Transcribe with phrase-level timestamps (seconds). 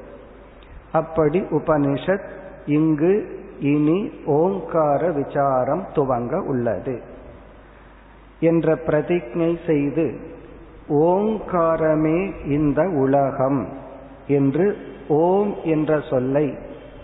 [0.93, 2.29] அப்படி உபனிஷத்
[2.67, 7.01] இங்கு இனி ஓங்கார விசாரம் துவங்க உள்ளது.
[8.41, 10.17] என்ற பிரதிஜை செய்து
[10.89, 13.69] ஓங்காரமே இந்த உலகம்
[14.27, 14.77] என்று
[15.09, 16.55] ஓம் என்ற சொல்லை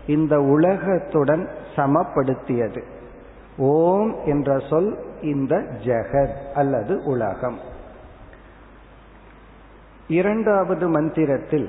[0.07, 2.83] இந்த உலகத்துடன் சமப்படுத்தியது.
[3.57, 7.59] ஓம் என்ற சொல் இந்த ஜெகத் அல்லது உலகம்.
[10.09, 11.69] இரண்டாவது மந்திரத்தில்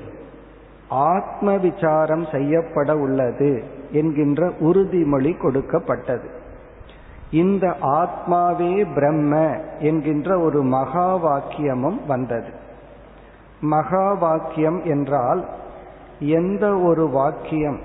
[0.88, 6.30] ஆத்ம விசாரம் செய்யப்பட உள்ளது என்கின்ற உறுதிமொழி கொடுக்கப்பட்டது.
[7.30, 12.48] இந்த ஆத்மாவே பிரம்ம என்கின்ற ஒரு மகா வாக்கியமும் வந்தது.
[13.60, 15.48] மகா வாக்கியம் என்றால்
[16.18, 17.80] எந்த ஒரு வாக்கியம்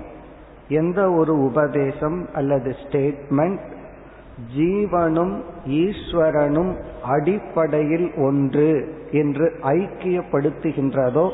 [0.68, 3.71] எந்த ஒரு உபதேசம் அல்லது ஸ்டேட்மெண்ட்
[4.56, 11.30] ஜீவனும் ஈஸ்வரனும் அடிப்படையில் ஒன்று என்று ஐக்கியப்படுத்துகின்றதோ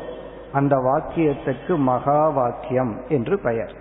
[0.53, 3.75] அந்த வாக்கியத்துக்கு மகா வாக்கியம் என்று பெயர்.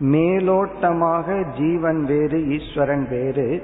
[0.00, 3.62] மேலோட்டமாக ஜீவன் வேறு ஈஸ்வரன் வேறு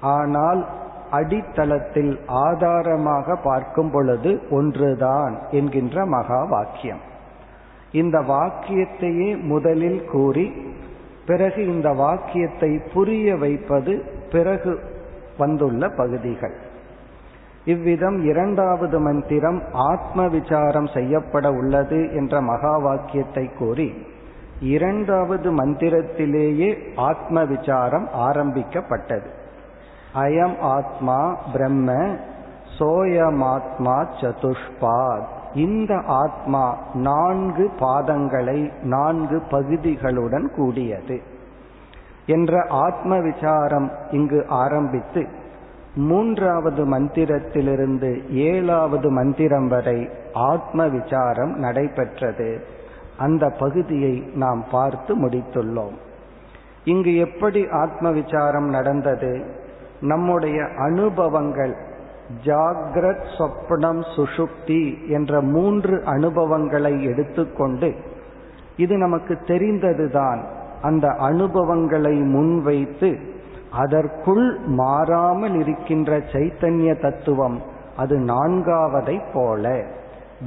[0.00, 0.66] ஆனால்
[1.10, 7.00] அடித்தளத்தில் ஆதாரமாக பார்க்கும் பொழுது ஒன்றுதான் என்கின்ற மகா வாக்கியம்
[7.92, 10.52] இந்த வாக்கியத்தையே முதலில் கூறி
[11.26, 14.80] பிறகு இந்த வாக்கியத்தை புரிய வைப்பது பிறகு
[15.38, 16.56] வந்துள்ள பகுதிகள்.
[17.64, 24.06] இவ்விதம் இரண்டாவது மந்திரம் ஆத்ம விசாரம் செய்யப்பட உள்ளது என்ற மகா வாக்கியத்தை கூறி
[24.60, 29.30] இரண்டாவது மந்திரத்திலேயே ஆத்ம விசாரம் ஆரம்பிக்கப்பட்டது.
[30.14, 32.16] அயம் ஆத்மா பிரம்ம
[32.78, 35.32] சோயமாத்மா சதுஷ்பாத்.
[35.54, 41.20] இந்த ஆத்மா நான்கு பாதங்களை நான்கு பகுதிகளுடன் கூடியது.
[42.26, 45.26] என்ற ஆத்ம விசாரம் இங்கு ஆரம்பித்து
[45.94, 52.64] மூன்றாவது மந்திரத்திலிருந்து ஏழாவது மந்திரம் வரை ஆத்ம விசாரம் நடைபெற்றது.
[53.18, 55.94] அந்த பகுதியை நாம் பார்த்து முடித்துள்ளோம்.
[56.84, 59.44] இங்கு எப்படி ஆத்ம விசாரம் நடந்தது?
[60.00, 61.76] நம்முடைய அனுபவங்கள்
[62.44, 67.94] ஜாகிரத் சொப்னம் சுஷுப்தி என்ற மூன்று அனுபவங்களை எடுத்துக்கொண்டு
[68.76, 70.44] இது நமக்கு தெரிந்ததுதான்.
[70.82, 73.18] அந்த அனுபவங்களை முன்வைத்து
[73.72, 77.62] அதற்குள் மாறாமல் இருக்கின்ற சைத்தன்ய தத்துவம்
[77.96, 79.84] அது நான்காவதை போல.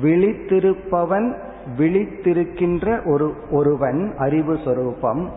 [0.04, 1.36] விழித்திருப்பவன்
[1.78, 5.30] விழித்திருக்கின்ற ஒரு ஒருவன் அறிவு சொரூபம்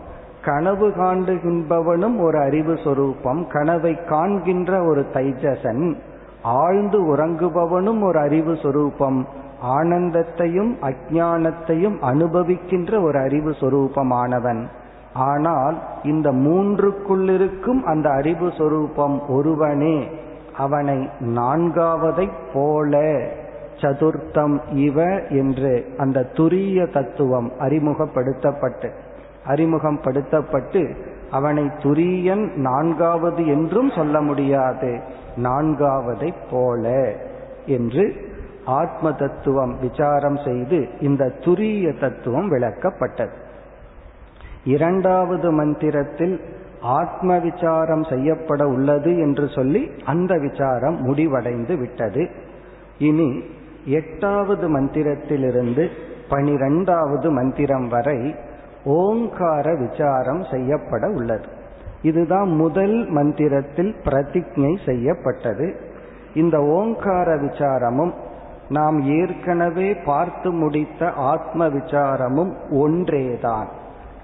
[0.43, 5.95] கனவு காண்டுகின்றவனும் ஒரு அறிவு சொரூபம் கனவை காண்கின்ற ஒரு தைஜசன்
[6.43, 9.27] ஆழ்ந்து உறங்குபவனும் ஒரு அறிவு சொரூபம்.
[9.67, 14.65] ஆனந்தத்தையும் அஜானத்தையும் அனுபவிக்கின்ற ஒரு அறிவு சொரூபமானவன்.
[15.13, 20.07] ஆனால் இந்த மூன்றுக்குள்ளிருக்கும் அந்த அறிவு சொரூபம் ஒருவனே.
[20.57, 23.19] அவனை நான்காவதை போல
[23.75, 28.91] சதுர்த்தம் இவ என்று அந்த துரிய தத்துவம் அறிமுகப்படுத்தப்பட்டு
[29.47, 30.95] அறிமுகப்படுத்தப்பட்டு
[31.31, 35.01] அவனை துரியன் நான்காவது என்றும் சொல்ல முடியாது.
[35.35, 37.13] நான்காவதை போல
[37.65, 38.29] என்று
[38.65, 43.31] ஆத்ம தத்துவம் விசாரம் செய்து இந்த துரிய தத்துவம் விளக்கப்பட்டது.
[44.63, 46.41] இரண்டாவது மந்திரத்தில்
[46.81, 52.29] ஆத்ம விசாரம் செய்யப்பட உள்ளது என்று சொல்லி அந்த விசாரம் முடிவடைந்து விட்டது.
[52.97, 53.43] இனி
[53.85, 55.89] எட்டாவது மந்திரத்திலிருந்து
[56.29, 58.35] பனிரெண்டாவது மந்திரம் வரை
[58.83, 61.45] ஓங்கார விசாரம் செய்யப்பட உள்ளது.
[62.01, 65.75] இதுதான் முதல் மந்திரத்தில் பிரதிஜை செய்யப்பட்டது.
[66.35, 68.13] இந்த ஓங்கார விசாரமும்
[68.69, 73.67] நாம் ஏற்கனவே பார்த்து முடித்த ஆத்ம விசாரமும் ஒன்றேதான்.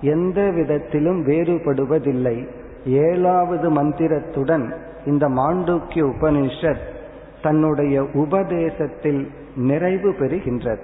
[0.02, 2.48] எந்த விதத்திலும் வேறுபடுவதில்லை.
[2.86, 4.74] ஏழாவது மந்திரத்துடன்
[5.06, 6.96] இந்த மாண்டூக்கிய உபனிஷத்
[7.42, 10.82] தன்னுடைய உபதேசத்தில் நிறைவு பெறுகின்றது.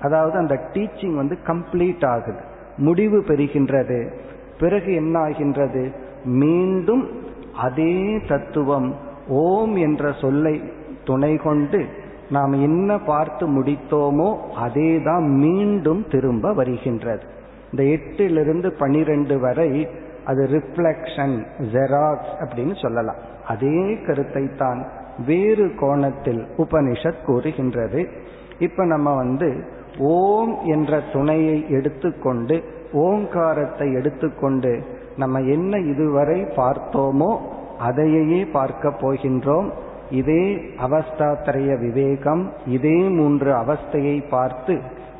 [0.00, 2.40] அதாவது அந்த டீச்சிங் வந்து கம்ப்ளீட் ஆகுது
[2.76, 4.12] முடிவு பெறுகின்றது.
[4.60, 7.08] பிறகு என்ன ஆகின்றது மீண்டும்
[7.56, 8.94] அதே தத்துவம்
[9.28, 10.62] ஓம் என்ற சொல்லை
[11.04, 11.86] துணை கொண்டு
[12.28, 17.22] நாம் என்ன பார்த்து முடித்தோமோ அதே தான் மீண்டும் திரும்ப வருகின்றது.
[17.70, 19.88] இந்த எட்டிலிருந்து பனிரெண்டு வரை
[20.24, 23.16] அது ரிஃப்ளெக்ஷன் ஜெராக்ஸ் அப்படின்னு சொல்லலாம்.
[23.46, 24.86] அதே கருத்தை தான்
[25.26, 28.08] வேறு கோணத்தில் உபனிஷத் கூறுகின்றது.
[28.58, 29.64] இப்ப நம்ம வந்து
[29.98, 34.72] ஓம் என்ற துணையை எடுத்துக்கொண்டு ஓங்காரத்தை எடுத்துக்கொண்டு
[35.16, 37.30] நம்ம என்ன இதுவரை பார்த்தோமோ
[37.78, 39.68] அதையே பார்க்க போகின்றோம்.
[40.10, 40.44] இதே
[40.86, 44.74] அவஸ்தாத்திரைய விவேகம் இதே மூன்று அவஸ்தையை பார்த்து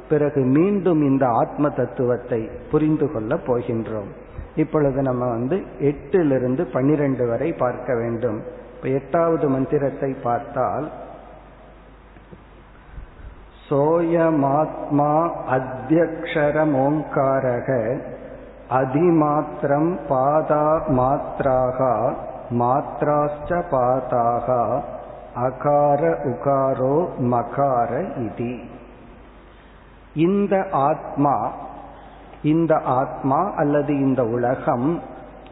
[0.08, 2.40] பிறகு மீண்டும் இந்த ஆத்ம தத்துவத்தை
[2.70, 4.10] புரிந்து கொள்ள போகின்றோம்.
[4.56, 5.56] இப்பொழுது நம்ம வந்து
[5.90, 8.40] எட்டிலிருந்து பன்னிரண்டு வரை பார்க்க வேண்டும்.
[8.74, 10.86] இப்போ எட்டாவது மந்திரத்தை பார்த்தால்
[13.68, 17.68] சோயமாத்மா அத்தியக்ஷரமோங்காரக
[18.70, 21.80] அதிமாத்திரம் பாதா மாத்ராக
[22.50, 24.80] மாத்ராச்ச பாதாக
[25.36, 27.90] அகார உகாரோ மகார
[28.26, 28.70] இதி.
[30.14, 31.52] இந்த ஆத்மா
[32.42, 35.02] இந்த ஆத்மா அல்லது இந்த உலகம்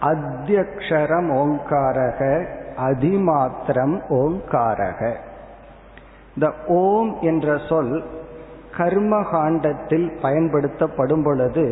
[0.00, 2.46] அத்தியக்ஷரம் ஓங்காரக
[2.76, 5.29] அதிமாத்திரம் ஓங்காரக.
[6.34, 8.04] இந்த ஓம் என்ற சொல்
[8.76, 11.64] கர்மகாண்டத்தில் பயன்படுத்தப்படும் பொழுது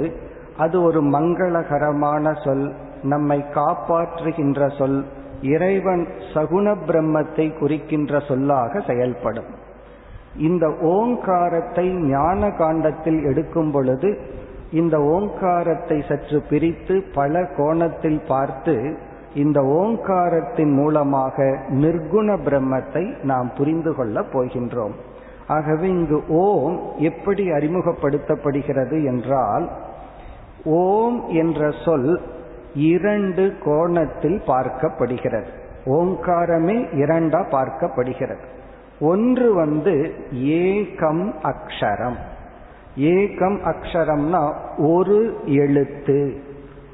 [0.56, 2.74] அது ஒரு மங்களகரமான சொல்.
[3.02, 5.04] நம்மை காப்பாற்றுகின்ற சொல்
[5.42, 9.50] இறைவன் சகுண பிரம்மத்தை குறிக்கின்ற சொல்லாக செயல்படும்.
[10.36, 14.10] இந்த ஓங்காரத்தை ஞான காண்டத்தில் எடுக்கும் பொழுது
[14.70, 18.74] இந்த ஓங்காரத்தை சற்று பிரித்து பல கோணத்தில் பார்த்து
[19.34, 24.92] இந்த ஓங்காரத்தின் மூலமாக நிர்குண பிரம்மத்தை நாம் புரிந்து கொள்ளப் போகின்றோம்.
[25.46, 29.70] ஆகவே இங்கு ஓம் எப்படி அறிமுகப்படுத்தப்படுகிறது என்றால்
[30.64, 32.20] ஓம் என்ற சொல்
[32.74, 35.46] இரண்டு கோணத்தில் பார்க்கப்படுகிறது.
[35.86, 38.44] ஓங்காரமே இரண்டா பார்க்கப்படுகிறது.
[39.00, 42.16] ஒன்று வந்து ஏகம் அக்ஷரம்.
[42.96, 46.42] ஏகம் அக்ஷரம்னா ஒரு எழுத்து.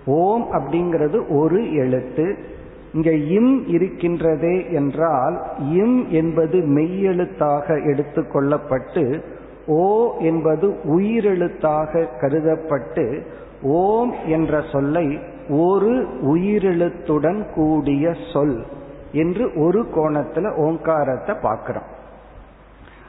[0.07, 2.53] ஓம் அப்படிங்கிறது ஒரு எழுத்து.
[2.93, 9.23] இங்க இம் இருக்கின்றதே என்றால் இம் என்பது மெய்யெழுத்தாக எடுத்துக்கொள்ளப்பட்டு
[9.67, 13.27] ஓ என்பது உயிரெழுத்தாக கருதப்பட்டு
[13.63, 15.19] ஓம் என்ற சொல்லை
[15.49, 18.65] ஒரு உயிரெழுத்துடன் கூடிய சொல்
[19.13, 21.93] என்று ஒரு கோணத்துல ஓங்காரத்தை பார்க்கிறோம்.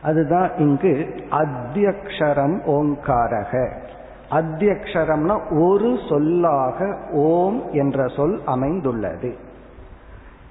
[0.03, 3.71] அதுதான் இங்கு அத்தியக்ஷரம் ஓங்காரக.
[4.35, 9.35] அத்தியக்ஷரம்னா ஒரு சொல்லாக ஓம் என்ற சொல் அமைந்துள்ளது.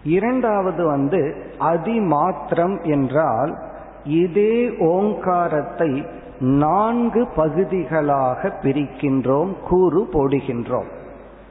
[0.04, 3.58] இரண்டாவது வந்து அதிமாத்திரம் என்றால்
[4.04, 6.06] இதே ஓங்காரத்தை
[6.40, 10.90] நான்கு பகுதிகளாக பிரிக்கின்றோம் கூறு போடுகின்றோம்.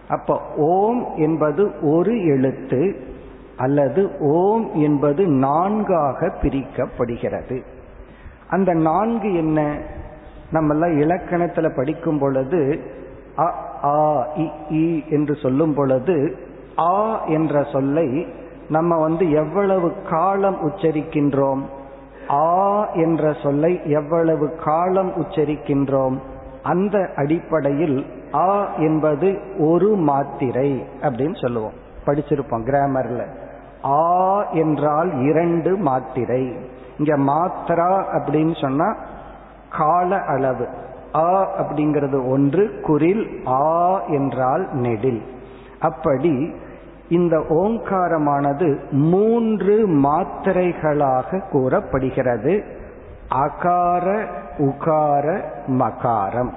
[0.09, 3.11] அப்ப ஓம் என்பது ஒரு எழுத்து
[3.57, 7.61] அல்லது ஓம் என்பது நான்காக பிரிக்கப்படுகிறது.
[8.49, 9.77] அந்த நான்கு என்ன?
[10.53, 12.79] நம்மெல்லாம் இலக்கணத்துல படிக்கும் பொழுது
[13.37, 13.47] அ
[13.83, 14.27] ஆ
[14.69, 16.37] இ என்று சொல்லும் பொழுது
[16.79, 18.27] ஆ என்ற சொல்லை
[18.69, 21.61] நம்ம வந்து எவ்வளவு காலம் உச்சரிக்கின்றோம்?
[22.29, 26.15] ஆ என்ற சொல்லை எவ்வளவு காலம் உச்சரிக்கின்றோம்?
[26.63, 31.73] அந்த அடிப்படையில் ஆ என்பது ஒரு மாத்திரை அப்படின்னு சொல்லுவோம்.
[32.05, 33.21] படிச்சிருப்போம் கிராமர்ல.
[33.85, 36.43] ஆ என்றால் இரண்டு மாத்திரை.
[36.97, 38.95] இங்க மாத்திரா அப்படின்னு சொன்னா
[39.77, 40.67] கால அளவு.
[41.15, 45.21] ஆ அப்படிங்கிறது ஒன்று குரில் ஆ என்றால் நெடில்.
[45.79, 46.53] அப்படி
[47.09, 52.63] இந்த ஓங்காரமானது மூன்று மாத்திரைகளாக கூறப்படுகிறது.
[53.31, 54.25] அகார
[54.57, 56.53] உகார மகாரம்.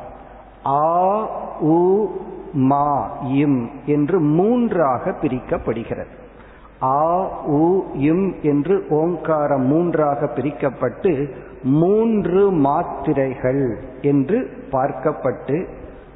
[0.66, 1.26] ஆ
[1.60, 2.06] உ
[2.52, 6.14] மா இம் என்று மூன்றாக பிரிக்கப்படுகிறது.
[6.82, 11.30] ஆ உ இம் என்று ஓங்காரம் மூன்றாக பிரிக்கப்பட்டு
[11.62, 15.66] மூன்று மாத்திரைகள் என்று பார்க்கப்பட்டு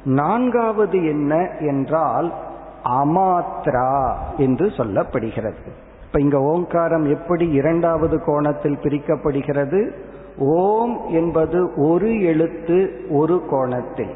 [0.03, 2.33] நான்காவது என்ன என்றால்
[2.83, 5.69] அமாத்ரா என்று சொல்லப்படுகிறது.
[6.05, 9.91] இப்ப இங்க ஓங்காரம் எப்படி இரண்டாவது கோணத்தில் பிரிக்கப்படுகிறது?
[10.37, 14.13] ஓம் என்பது ஒரு எழுத்து ஒரு கோணத்தில்.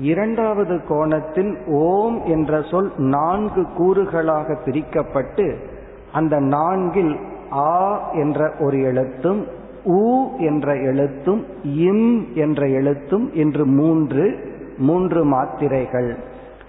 [0.00, 5.56] இரண்டாவது கோணத்தில் ஓம் என்ற சொல் நான்கு கூறுகளாக பிரிக்கப்பட்டு
[6.12, 7.16] அந்த நான்கில்
[7.52, 9.46] ஆ என்ற ஒரு எழுத்தும்
[9.84, 16.16] உ என்ற எழுத்தும் இம் என்ற எழுத்தும் என்று மூன்று மூன்று மாத்திரைகள்.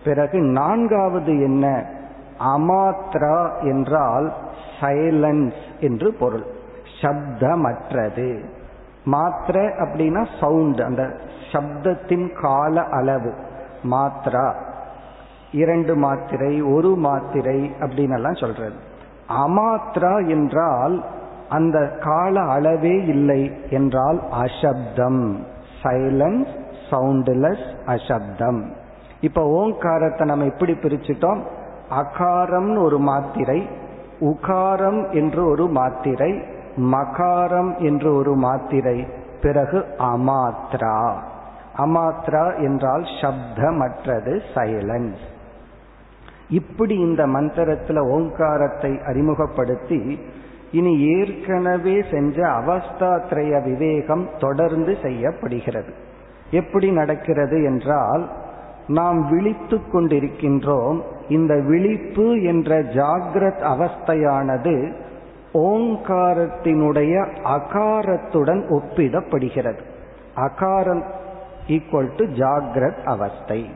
[0.04, 1.86] பிறகு நான்காவது என்ன?
[2.58, 4.34] அமாத்ரா என்றால்
[4.82, 6.46] சைலன்ஸ் என்று பொருள்.
[7.02, 8.44] சப்தமற்றது.
[9.06, 11.04] மாத்திர அப்படின்னா சவுண்ட் அந்த
[11.52, 13.32] சப்தத்தின் கால அளவு.
[13.84, 14.56] மாத்ரா
[15.52, 18.76] இரண்டு மாத்திரை ஒரு மாத்திரை அப்படின்னு எல்லாம் சொல்றது
[19.46, 21.04] அமாத்ரா என்றால்
[21.50, 25.36] அந்த கால அளவே இல்லை என்றால் அசப்தம்.
[25.84, 26.54] Silence
[26.90, 28.62] soundless அசப்தம்.
[29.22, 31.42] இப்ப ஓங்காரத்தை நம்ம எப்படி பிரிச்சுட்டோம்?
[31.90, 33.68] அகாரம்னு ஒரு மாத்திரை
[34.20, 36.32] உகாரம் என்று ஒரு மாத்திரை
[36.76, 39.08] மகாரம் என்று ஒரு மாத்திரை
[39.42, 41.14] பிறகு அமாத்ரா.
[41.78, 45.22] அமாத்ரா என்றால் சப்தமற்றது சைலன்ஸ்
[46.50, 50.20] இப்படி இந்த மந்திரத்துல ஓங்காரத்தை அறிமுகப்படுத்தி
[50.72, 55.94] இனி ஏற்கனவே செஞ்ச அவஸ்தாத்ரய விவேகம் தொடர்ந்து செய்யப்படுகிறது.
[56.52, 58.30] எப்படி நடக்கிறது என்றால்
[58.88, 64.94] நாம் விழித்து கொண்டிருக்கின்றோம் இந்த விழிப்பு என்ற ஜாகிரத் அவஸ்தையானது
[65.54, 69.80] ஓங்காரத்தினுடைய அகாரத்துடன் ஒப்பிடப்படுகிறது.
[70.36, 71.04] அகாரம்
[71.68, 73.70] ஈக்குவல் டு ஜாகிரத் அவஸ்தை.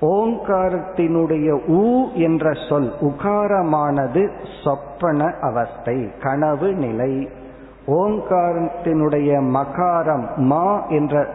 [0.00, 4.30] ஓங்காரத்தினுடைய ஊ என்ற சொல் உகாரமானது
[4.64, 7.28] சொப்பன அவஸ்தை கனவு நிலை.
[7.86, 11.26] ஓங்காரத்தினுடைய மகாரம் மா என்ற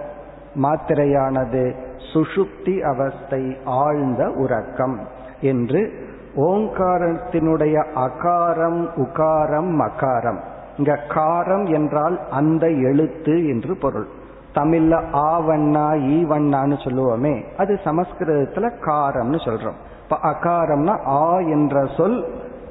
[0.55, 1.75] மாத்திரையானது
[2.13, 5.07] சுஷுப்தி அவஸ்தை ஆழ்ந்த உறக்கம்
[5.41, 6.06] என்று
[6.37, 10.39] ஓங்காரத்தினுடைய அகாரம் உகாரம் மகாரம்.
[10.77, 14.07] இங்க காரம் என்றால் அந்த எழுத்து என்று பொருள்.
[14.53, 19.77] தமிழ்ல ஆவண்ணா ஈவண்ணான்னு சொல்லுவோமே அது சமஸ்கிருதத்துல காரம்னு சொல்றோம்.
[20.03, 22.25] இப்ப அகாரம்னா ஆ என்ற சொல்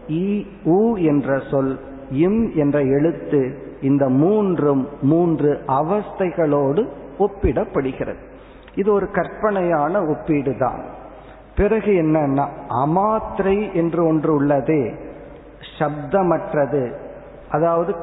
[0.09, 1.81] ஈ ஊ என்ற சொல்
[2.11, 3.41] இம் என்ற எழுத்து
[3.81, 8.23] இந்த மூன்றும் மூன்று அவஸ்தைகளோடு ஒப்பிடப்படுகிறது.
[8.75, 10.81] இது ஒரு கற்பனையான ஒப்பீடு தான்
[11.57, 12.47] பிறகு என்னன்னா
[12.87, 14.95] அமாத்திரை என்று ஒன்று உள்ளதே.
[15.79, 16.93] சப்தமற்றது.
[17.51, 17.95] அதாவது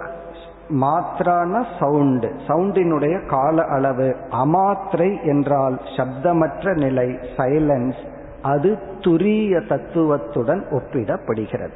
[0.69, 2.31] மாத்திரான சவுண்டு.
[2.47, 4.15] சவுண்டினுடைய கால அளவு.
[4.31, 8.01] அமாத்திரை என்றால் சப்தமற்ற நிலை சைலன்ஸ்
[8.41, 11.73] அது துரிய தத்துவத்துடன் ஒப்பிடப்படுகிறது.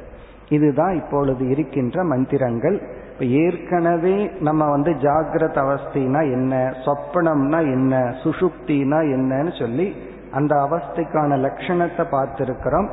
[0.48, 2.82] இதுதான் இப்பொழுது இருக்கின்ற மந்திரங்கள்.
[3.20, 9.94] ஏற்கனவே நம்ம வந்து ஜாகிரத அவஸ்தினா என்ன சொப்பனம்னா என்ன சுஷுப்தினா என்னன்னு சொல்லி
[10.32, 12.90] அந்த அவஸ்தைக்கான லட்சணத்தை பார்த்திருக்கிறோம்.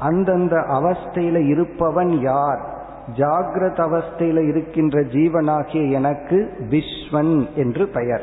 [0.00, 2.74] அந்தந்த அவஸ்தையில இருப்பவன் யார்?
[3.16, 8.22] ஜாகிரத அவஸ்தையில இருக்கின்ற ஜீவனாகிய எனக்கு விஸ்வன் என்று பெயர்.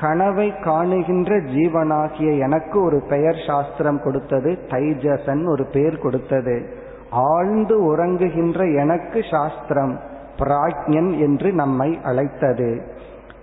[0.00, 6.76] கனவை காணுகின்ற ஜீவனாகிய எனக்கு ஒரு பெயர் சாஸ்திரம் கொடுத்தது தைஜசன் ஒரு பெயர் கொடுத்தது.
[7.10, 10.00] ஆழ்ந்து உறங்குகின்ற எனக்கு சாஸ்திரம்
[10.38, 12.96] பிராக்ஞன் என்று நம்மை அழைத்தது.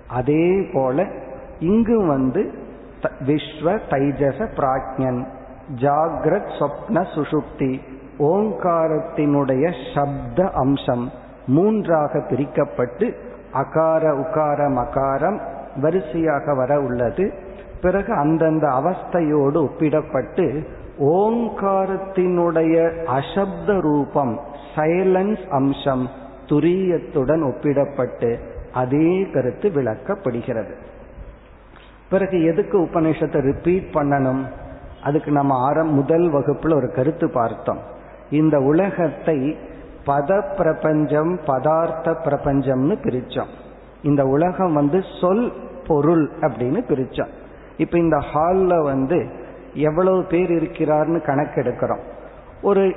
[0.10, 1.06] அதே போல
[1.60, 2.52] இங்கு வந்து
[3.28, 5.26] விஸ்வ தைஜச பிராக்ஞன்
[5.82, 7.82] ஜாகிரத் சொப்ன சுஷுப்தி.
[8.20, 11.12] ஓங்காரத்தினுடைய சப்த அம்சம்.
[11.48, 13.16] மூன்றாக பிரிக்கப்பட்டு
[13.54, 15.40] அகார உகார மகாரம்
[15.82, 17.34] வரிசையாக வர உள்ளது.
[17.82, 20.66] பிறகு அந்தந்த அவஸ்தையோடு ஒப்பிடப்பட்டு
[21.00, 24.40] ஓங்காரத்தினுடைய அசப்த ரூபம்
[24.76, 26.10] சைலன்ஸ் அம்சம்
[26.46, 28.40] துரியத்துடன் ஒப்பிடப்பட்டு
[28.74, 30.76] அதே கருத்து விளக்கப்படுகிறது.
[32.10, 34.44] பிறகு எதுக்கு உபநிஷத்தை ரிப்பீட் பண்ணணும்?
[35.04, 37.80] அதுக்கு நம்ம ஆரம் முதல் வகுப்புல ஒரு கருத்து பார்த்தோம்.
[38.30, 39.58] இந்த உலகத்தை
[40.06, 43.52] பத பிரபஞ்சம் பதார்த்த பிரபஞ்சம்னு பிரிச்சோம்.
[44.02, 45.54] இந்த உலகம் வந்து சொல்
[45.88, 47.34] பொருள் அப்படின்னு பிரிச்சோம்.
[47.78, 49.30] இப்ப இந்த ஹால்ல வந்து
[49.74, 52.04] எவ்வளவு பேர் இருக்கிறார்னு கணக்கெடுக்கிறோம்.
[52.62, 52.94] ஒரு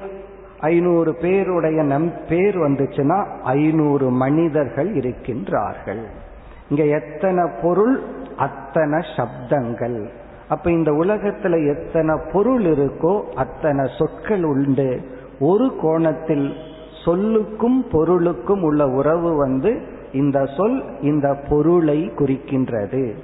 [0.61, 6.05] ஐநூறு பேருடைய நம் பேர் வந்துச்சுன்னா ஐநூறு மனிதர்கள் இருக்கின்றார்கள்.
[6.69, 8.03] இங்க எத்தனை பொருள்
[8.37, 10.09] அத்தனை சப்தங்கள்.
[10.49, 15.01] அப்ப இந்த உலகத்துல எத்தனை பொருள் இருக்கோ அத்தனை சொற்கள் உண்டு.
[15.41, 16.53] ஒரு கோணத்தில்
[17.05, 19.83] சொல்லுக்கும் பொருளுக்கும் உள்ள உறவு வந்து
[20.13, 23.15] இந்த சொல் இந்த பொருளை குறிக்கின்றது.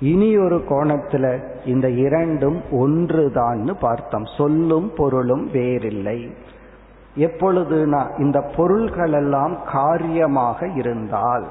[0.00, 4.24] இனி ஒரு கோணத்துல இந்த இரண்டும் ஒன்றுதான்னு பார்த்தோம்.
[4.36, 6.34] சொல்லும் பொருளும் வேறில்லை.
[7.16, 11.46] எப்பொழுதுனா இந்த பொருள்களெல்லாம் காரியமாக இருந்தால்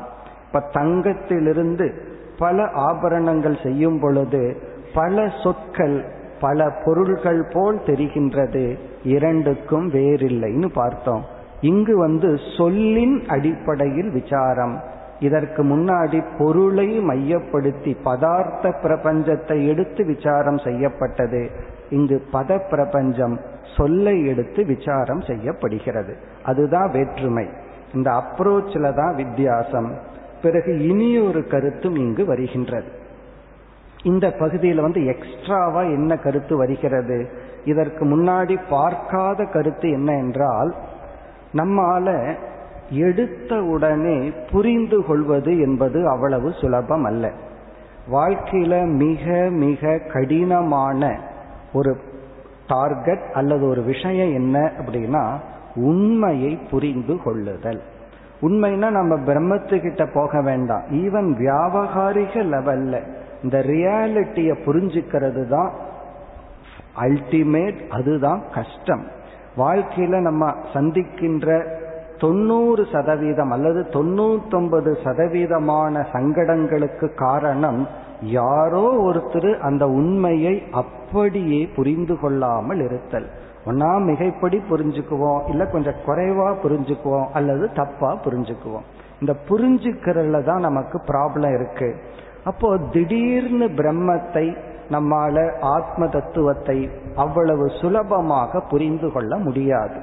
[0.53, 1.91] இப்ப தங்கத்திலிருந்து
[2.39, 4.61] பல ஆபரணங்கள் செய்யும் பொழுது
[4.93, 6.05] பல சொற்கள்
[6.41, 8.77] பல பொருள்கள் போல் தெரிகின்றது.
[9.03, 11.23] இரண்டுக்கும் வேறில்லைன்னு பார்த்தோம்.
[11.61, 14.81] இங்கு வந்து சொல்லின் அடிப்படையில் விசாரம்.
[15.19, 21.49] இதற்கு முன்னாடி பொருளை மையப்படுத்தி பதார்த்த பிரபஞ்சத்தை எடுத்து விசாரம் செய்யப்பட்டது.
[21.89, 23.39] இங்கு பத பிரபஞ்சம்
[23.77, 26.15] சொல்லை எடுத்து விசாரம் செய்யப்படுகிறது.
[26.43, 27.47] அதுதான் வேற்றுமை.
[27.93, 30.09] இந்த அப்ரோச்சில் தான் வித்தியாசம்.
[30.41, 32.99] பிறகு இனியொரு கருத்தும் இங்கு வருகின்றது.
[34.03, 37.29] இந்த பகுதியில் வந்து எக்ஸ்ட்ராவா என்ன கருத்து வருகிறது?
[37.65, 40.75] இதற்கு முன்னாடி பார்க்காத கருத்து என்ன என்றால்
[41.53, 42.35] நம்மால
[42.89, 47.31] எடுத்த உடனே புரிந்து கொள்வது என்பது அவ்வளவு சுலபம் அல்ல.
[48.11, 51.19] வாழ்க்கையில மிக மிக கடினமான
[51.73, 51.97] ஒரு
[52.67, 55.39] டார்கெட் அல்லது ஒரு விஷயம் என்ன அப்படின்னா
[55.75, 57.81] உண்மையை புரிந்து கொள்ளுதல்.
[58.41, 60.81] உண்மைன்னா நம்ம பிரம்மத்துக்கிட்ட போக வேண்டாம்.
[60.81, 63.01] ஈவன் வியாபகாரிக லெவல்ல
[63.43, 65.71] இந்த ரியாலிட்டிய புரிஞ்சுக்கிறது தான்
[66.99, 69.03] அல்டிமேட் அதுதான் கஷ்டம்.
[69.57, 71.79] வாழ்க்கையில நம்ம சந்திக்கின்ற
[72.17, 77.87] தொண்ணூறு சதவீதம் அல்லது தொண்ணூத்தொன்பது சதவீதமான சங்கடங்களுக்கு காரணம்
[78.21, 83.29] யாரோ ஒருத்தர் அந்த உண்மையை அப்படியே புரிந்து கொள்ளாமல் இருத்தல்.
[83.65, 88.85] ஒன்னா மிகைப்படி புரிஞ்சுக்குவோம் இல்ல கொஞ்சம் குறைவா புரிஞ்சுக்குவோம் அல்லது தப்பா புரிஞ்சுக்குவோம்.
[89.19, 91.95] இந்த புரிஞ்சுக்கிறதுல தான் நமக்கு ப்ராப்ளம் இருக்கு.
[92.43, 94.57] அப்போ திடீர்னு பிரம்மத்தை
[94.89, 99.99] நம்மால ஆத்ம தத்துவத்தை அவ்வளவு சுலபமாக புரிந்து கொள்ள முடியாது.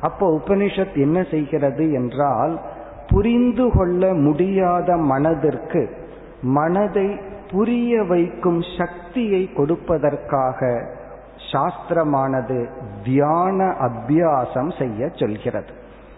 [0.00, 2.60] அப்போ உபனிஷத் என்ன செய்கிறது என்றால்
[3.08, 5.96] புரிந்து கொள்ள முடியாத மனதிற்கு
[6.42, 7.08] மனதை
[7.50, 10.60] புரிய வைக்கும் சக்தியை கொடுப்பதற்காக
[11.52, 12.66] சாஸ்திரமானது
[13.04, 15.72] தியான அபியாசம் செய்ய சொல்கிறது.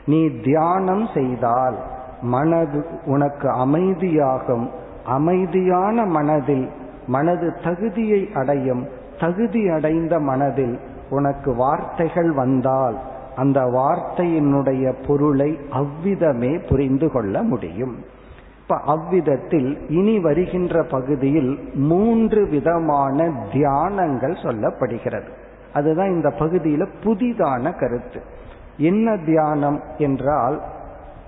[0.04, 1.76] நீ தியானம் செய்தால்
[2.22, 4.70] மனது உனக்கு அமைதியாகும்.
[5.04, 6.68] அமைதியான மனதில்
[7.06, 8.88] மனது தகுதியை அடையும்.
[9.20, 10.78] தகுதி அடைந்த மனதில்
[11.10, 12.96] உனக்கு வார்த்தைகள் வந்தால்
[13.36, 18.11] அந்த வார்த்தையினுடைய பொருளை அவ்விதமே புரிந்து கொள்ள முடியும்.
[18.72, 25.28] இப்ப அவ்விதத்தில் இனி வருகின்ற பகுதியில் மூன்று விதமான தியானங்கள் சொல்லப்படுகிறது.
[25.72, 28.22] அதுதான் இந்த பகுதியில புதிதான கருத்து.
[28.76, 30.62] என்ன தியானம் என்றால்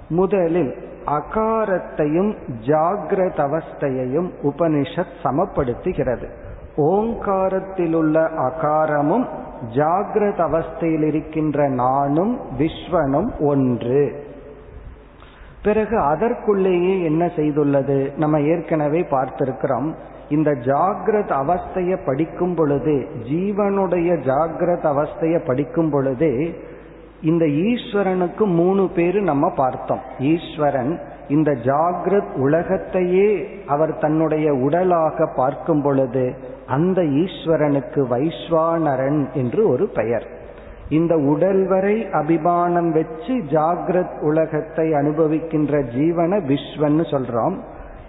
[0.08, 0.74] முதலில்
[1.06, 6.28] அகாரத்தையும் ஜாகிரத அவஸ்தையையும் உபனிஷத் சமப்படுத்துகிறது.
[6.76, 9.26] ஓங்காரத்திலுள்ள அகாரமும்
[9.74, 14.23] ஜாகிரத அவஸ்தையில் இருக்கின்ற நானும் விஸ்வனும் ஒன்று.
[15.64, 18.16] பிறகு அதற்குள்ளேயே என்ன செய்துள்ளது?
[18.16, 19.94] நம்ம ஏற்கனவே பார்த்திருக்கிறோம்.
[20.28, 26.30] இந்த ஜாகிரத அவஸ்தைய படிக்கும் பொழுது ஜீவனுடைய ஜாகிரத அவஸ்தைய படிக்கும் பொழுது
[27.22, 30.00] இந்த ஈஸ்வரனுக்கு மூணு பேரு நம்ம பார்த்தோம்.
[30.18, 33.28] ஈஸ்வரன் இந்த ஜாகிரத் உலகத்தையே
[33.66, 36.34] அவர் தன்னுடைய உடலாக பார்க்கும் பொழுது
[36.66, 40.26] அந்த ஈஸ்வரனுக்கு வைஸ்வானரன் என்று ஒரு பெயர்.
[40.88, 47.58] இந்த உடல் வரை அபிமானம் வச்சு ஜாகிரத் உலகத்தை அனுபவிக்கின்ற ஜீவனை விஸ்வன்னு சொல்றோம்.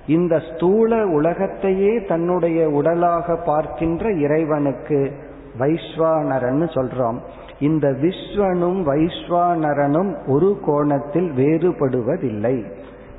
[0.08, 5.14] இந்த ஸ்தூல உலகத்தையே தன்னுடைய உடலாக பார்க்கின்ற இறைவனுக்கு
[5.60, 7.18] வைஸ்வானரன்னு சொல்றோம்.
[7.60, 12.72] இந்த விஸ்வனும் வைஸ்வானரனும் ஒரு கோணத்தில் வேறுபடுவதில்லை.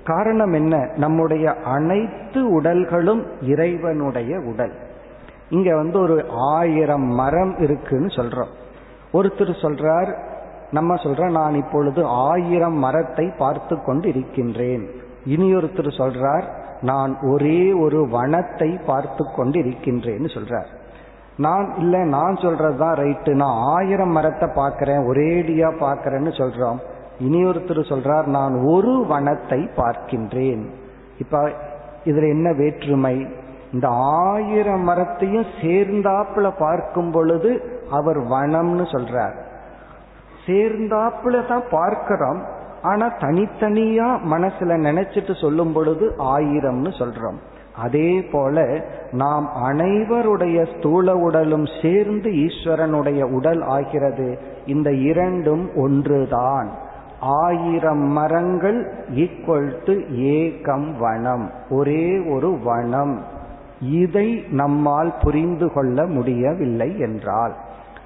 [0.04, 0.90] காரணம் என்ன?
[0.96, 4.72] நம்முடைய அனைத்து உடல்களும் இறைவனுடைய உடல்.
[5.48, 8.64] இங்க வந்து ஒரு ஆயிரம் மரம் இருக்குன்னு சொல்றோம்.
[9.16, 10.10] ஒருத்தர் சொல்றார்
[10.70, 14.84] நம்ம சொல்றோம் நான் இப்பொழுது ஆயிரம் மரத்தை பார்த்து கொண்டு இருக்கின்றேன்
[15.24, 16.46] இனி ஒருத்தர் சொல்றார்
[16.80, 20.68] நான் ஒரே ஒரு வனத்தை பார்த்து கொண்டு இருக்கின்றேன்னு சொல்றார்.
[21.36, 26.78] நான் இல்ல நான் சொல்றதுதான் ரைட்டு நான் ஆயிரம் மரத்தை பார்க்கிறேன் ஒரேடியா பார்க்கிறேன்னு சொல்றோம்.
[27.20, 30.62] இனியொருத்தர் சொல்றார் நான் ஒரு வனத்தை பார்க்கின்றேன்.
[31.18, 31.42] இப்ப
[32.04, 33.16] இதுல என்ன வேற்றுமை?
[33.72, 33.88] இந்த
[34.32, 39.44] ஆயிரம் மரத்தையும் சேர்ந்தாப்புல பார்க்கும் பொழுது அவர் வனம்னு சொல்றார்.
[40.46, 42.42] சேர்ந்தாப்புல தான் பார்க்கிறோம்.
[42.82, 47.36] ஆனா தனித்தனியா மனசுல நினைச்சிட்டு சொல்லும் பொழுது ஆயிரம்னு சொல்றோம்.
[47.76, 54.38] அதே போல நாம் அனைவருடைய ஸ்தூல உடலும் சேர்ந்து ஈஸ்வரனுடைய உடல் ஆகிறது.
[54.66, 56.70] இந்த இரண்டும் ஒன்றுதான்.
[57.20, 61.50] ஆயிரம் மரங்கள் ஈக்குவல் டு ஏகம் வனம்.
[61.70, 63.34] ஒரே ஒரு வனம்.
[63.80, 67.54] இதை நம்மால் புரிந்து கொள்ள முடியவில்லை என்றால்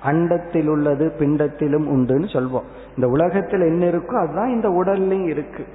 [0.05, 2.69] அண்டத்தில் உள்ளது பிண்டத்திலும் உண்டுன்னு சொல்வோம்.
[2.89, 5.67] இந்த உலகத்தில் என்ன இருக்கோ அதுதான் இந்த உடல்லையும் இருக்கு.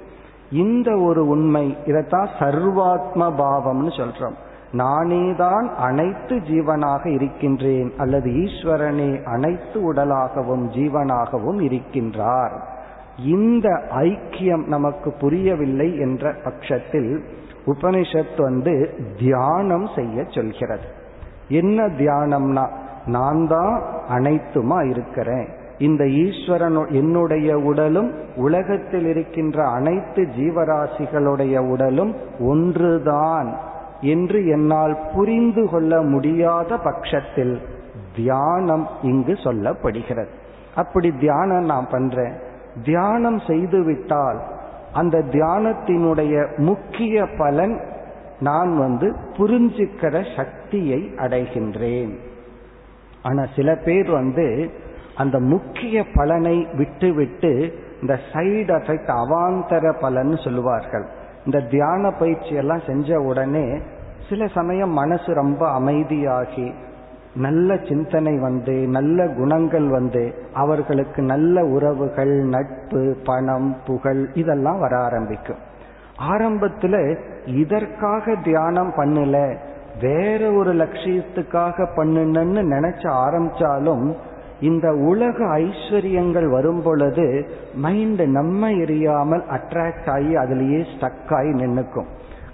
[0.50, 4.34] இந்த ஒரு உண்மை இதைத்தான் சர்வாத்ம பாவம்னு சொல்றோம்.
[4.72, 12.60] நானேதான் அனைத்து ஜீவனாக இருக்கின்றேன் அல்லது ஈஸ்வரனே அனைத்து உடலாகவும் ஜீவனாகவும் இருக்கின்றார்.
[13.24, 17.24] இந்த ஐக்கியம் நமக்கு புரியவில்லை என்ற பட்சத்தில்
[17.66, 20.84] உபனிஷத் வந்து தியானம் செய்ய சொல்கிறது.
[21.48, 22.68] என்ன தியானம்னா
[23.06, 25.48] நான் தான் அனைத்துமா இருக்கிறேன்.
[25.78, 33.56] இந்த ஈஸ்வரன் என்னுடைய உடலும் உலகத்தில் இருக்கின்ற அனைத்து ஜீவராசிகளுடைய உடலும் ஒன்றுதான்
[34.00, 37.60] என்று என்னால் புரிந்து கொள்ள முடியாத பட்சத்தில்
[38.16, 40.32] தியானம் இங்கு சொல்லப்படுகிறது.
[40.74, 42.32] அப்படி தியானம் நான் பண்றேன்.
[42.84, 44.40] தியானம் செய்துவிட்டால்
[44.96, 47.74] அந்த தியானத்தினுடைய முக்கிய பலன்
[48.40, 49.06] நான் வந்து
[49.36, 52.14] புரிஞ்சுக்கிற சக்தியை அடைகின்றேன்.
[53.22, 54.46] ஆனா சில பேர் வந்து
[55.16, 57.52] அந்த முக்கிய பலனை விட்டுவிட்டு
[58.00, 61.06] இந்த சைடு எஃபெக்ட் அவாந்தர பலன் சொல்லுவார்கள்.
[61.44, 63.66] இந்த தியான பயிற்சி எல்லாம் செஞ்ச உடனே
[64.28, 66.66] சில சமயம் மனசு ரொம்ப அமைதியாகி
[67.36, 70.22] நல்ல சிந்தனை வந்து நல்ல குணங்கள் வந்து
[70.54, 75.62] அவர்களுக்கு நல்ல உறவுகள் நட்பு பணம் புகழ் இதெல்லாம் வர ஆரம்பிக்கும்.
[76.32, 79.56] ஆரம்பத்துல இதற்காக தியானம் பண்ணல
[80.00, 84.14] வேற ஒரு லட்சியத்துக்காக பண்ணுன்னு நினைச்ச ஆரம்பிச்சாலும்
[84.60, 92.08] இந்த உலக ஐஸ்வர்யங்கள் வரும் பொழுது மைண்ட் நம்ம எரியாமல் அட்ராக்ட் ஆகி அதுலேயே ஸ்டக் ஆகி நின்னுக்கும்.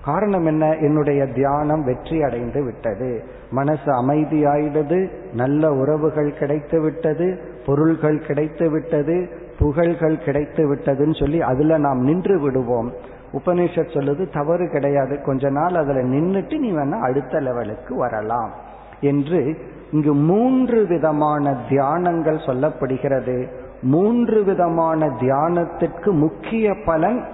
[0.05, 0.75] காரணம் என்ன?
[0.75, 3.25] என்னுடைய தியானம் வெற்றி அடைந்து விட்டது.
[3.51, 11.99] மனசு அமைதியாயிடுது நல்ல உறவுகள் கிடைத்து விட்டது பொருள்கள் கிடைத்து விட்டது புகழ்கள் கிடைத்து விட்டதுன்னு சொல்லி அதுல நாம்
[11.99, 12.93] நின்று விடுவோம்.
[13.33, 15.23] உபனிஷத் சொல்லுது தவறு கிடையாது.
[15.23, 18.51] கொஞ்ச நாள் அதுல நின்றுட்டு நீ வேணா அடுத்த லெவலுக்கு வரலாம்.
[19.01, 19.57] என்று
[19.91, 23.49] இங்கு மூன்று விதமான தியானங்கள் சொல்லப்படுகிறது.
[23.83, 27.25] மூன்று விதமான தியானத்திற்கு முக்கிய பலன்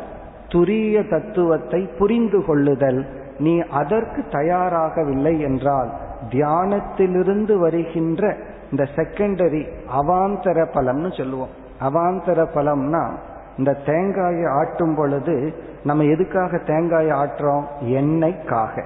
[0.48, 3.06] துரிய தத்துவத்தை புரிந்து கொள்ளுதல்.
[3.38, 5.90] நீ அதற்கு தயாராகவில்லை என்றால்
[6.30, 8.37] தியானத்திலிருந்து வருகின்ற
[8.70, 9.62] இந்த செகண்டரி
[10.02, 11.54] அவாந்தர பலம்னு சொல்லுவோம்.
[11.80, 13.11] அவாந்தர பலம்னா
[13.58, 17.64] இந்த தேங்காயை ஆட்டும் பொழுது நம்ம எதுக்காக தேங்காயை ஆட்டுறோம்?
[17.84, 18.84] எண்ணெய்க்காக.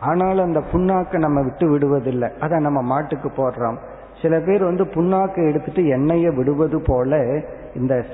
[0.00, 2.30] ஆனால் அந்த புண்ணாக்கை நம்ம விட்டு விடுவதில்லை.
[2.40, 3.76] அதை நம்ம மாட்டுக்கு போடுறோம்.
[4.22, 7.40] சில பேர் வந்து புண்ணாக்கை எடுத்துட்டு எண்ணெயை விடுவது போல
[7.74, 8.04] இந்த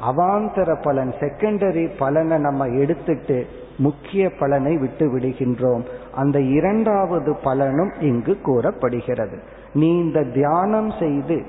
[0.00, 3.46] அவாந்தர பலன் செகண்டரி பலனை நம்ம எடுத்துட்டு
[3.78, 5.84] முக்கிய பலனை விட்டு விடுகின்றோம்.
[6.14, 9.38] அந்த இரண்டாவது பலனும் இங்கு கூறப்படுகிறது.
[9.72, 11.44] நீ இந்த தியானம் செய்து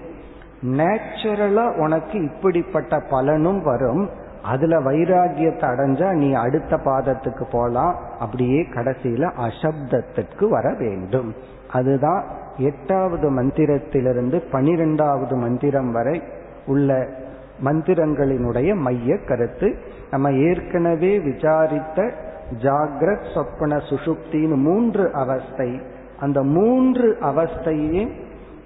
[0.63, 4.09] நேச்சுரலா உனக்கு இப்படிப்பட்ட பலனும் வரும்.
[4.43, 7.95] அதுல வைராகியத்தை அடைஞ்சா நீ அடுத்த பாதத்துக்கு போலாம்.
[8.19, 11.33] அப்படியே கடைசியில அசப்தத்துக்கு வர வேண்டும்.
[11.73, 12.23] அதுதான்
[12.57, 16.23] எட்டாவது மந்திரத்திலிருந்து பனிரெண்டாவது மந்திரம் வரை
[16.65, 17.09] உள்ள
[17.63, 19.77] மந்திரங்களினுடைய மைய கருத்து.
[20.11, 22.13] நம்ம ஏற்கனவே விசாரித்த
[22.61, 25.81] ஜாகிரத் சொப்பன சுசுப்தின்னு மூன்று அவஸ்தை.
[26.19, 28.11] அந்த மூன்று அவஸ்தையே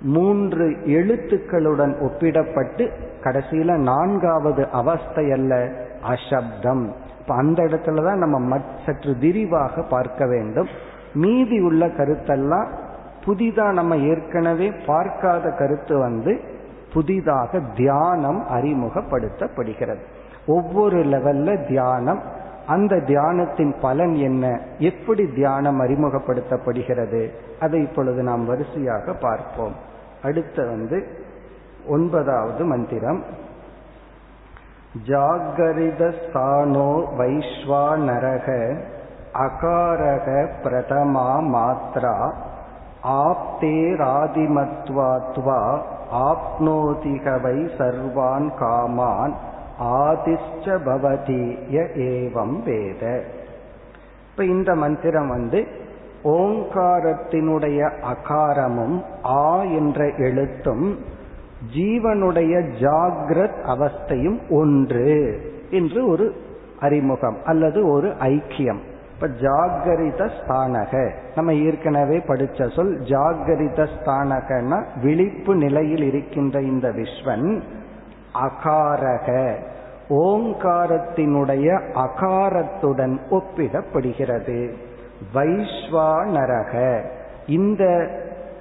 [0.02, 2.92] மூன்று எழுத்துக்களுடன் ஒப்பிடப்பட்டு
[3.24, 6.90] கடைசியில நான்காவது அவஸ்தை அல்ல அசப்தம்.
[7.20, 10.68] இப்ப அந்த இடத்துலதான் நம்ம சற்று விரிவாக பார்க்க வேண்டும்.
[11.14, 12.68] மீதி உள்ள கருத்தெல்லாம்
[13.26, 16.51] புதிதா நம்ம ஏற்கனவே பார்க்காத கருத்து வந்து
[16.94, 20.00] புதிதாக தியானம் அறிமுகப்படுத்தப்படுகிறது.
[20.48, 22.22] ஒவ்வொரு லெவல்ல தியானம்.
[22.68, 24.60] அந்த தியானத்தின் பலன் என்ன?
[24.78, 27.30] எப்படி தியானம் அறிமுகப்படுத்தப்படுகிறது?
[27.60, 29.76] அதை இப்பொழுது நாம் வரிசையாக பார்ப்போம்.
[30.24, 31.08] அடுத்த வந்து
[31.88, 33.24] ஒன்பதாவது மந்திரம்.
[35.08, 38.78] ஜாகரிதஸ்தானோ வைஸ்வானரக
[39.34, 42.34] அகாரக பிரதமா மாத்ரா
[43.04, 45.80] ஆப்தேராதிமத்வாத்வா
[46.12, 49.34] ஆப்னோதிகவை சர்வான் காமான்
[49.80, 51.44] ஆதிஷ்ட பவதி
[51.96, 53.24] ஏவம் வேத.
[54.32, 55.68] இப்ப இந்த மந்திரம் வந்து
[56.24, 61.00] ஓங்காரத்தினுடைய அகாரமும் ஆ என்ற எழுத்தும்
[61.76, 66.36] ஜீவனுடைய ஜாகிரத் அவஸ்தையும் ஒன்று என்று ஒரு
[66.80, 68.90] அறிமுகம் அல்லது ஒரு ஐக்கியம்.
[69.22, 71.14] இப்ப ஜாகரித ஸ்தானக.
[71.36, 77.62] நம்ம ஏற்கனவே படிச்ச சொல் ஜாகரித ஸ்தானகன்னா விழிப்பு நிலையில் இருக்கின்ற இந்த விஸ்வன்
[78.34, 79.56] அகாரக.
[80.10, 84.74] ஓங்காரத்தினுடைய அகாரத்துடன் ஒப்பிடப்படுகிறது.
[85.34, 87.04] வைஸ்வானரக
[87.48, 88.08] இந்த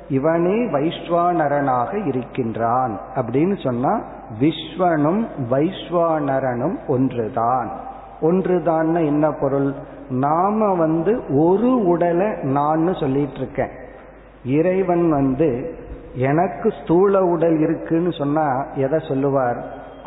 [0.08, 4.00] இவனே வைஸ்வானரனாக இருக்கின்றான் அப்படின்னு சொன்னா
[4.40, 7.88] விஸ்வனும் வைஸ்வானரனும் ஒன்றுதான்.
[8.20, 9.72] ஒன்றுதான் என்ன பொருள்?
[10.08, 13.70] நாம வந்து ஒரு உடலை நான் சொல்லிட்டு இருக்கேன்
[14.44, 15.74] இறைவன் வந்து
[16.14, 19.64] எனக்கு ஸ்தூல உடல் இருக்குன்னு சொன்னா எதை சொல்லுவார்?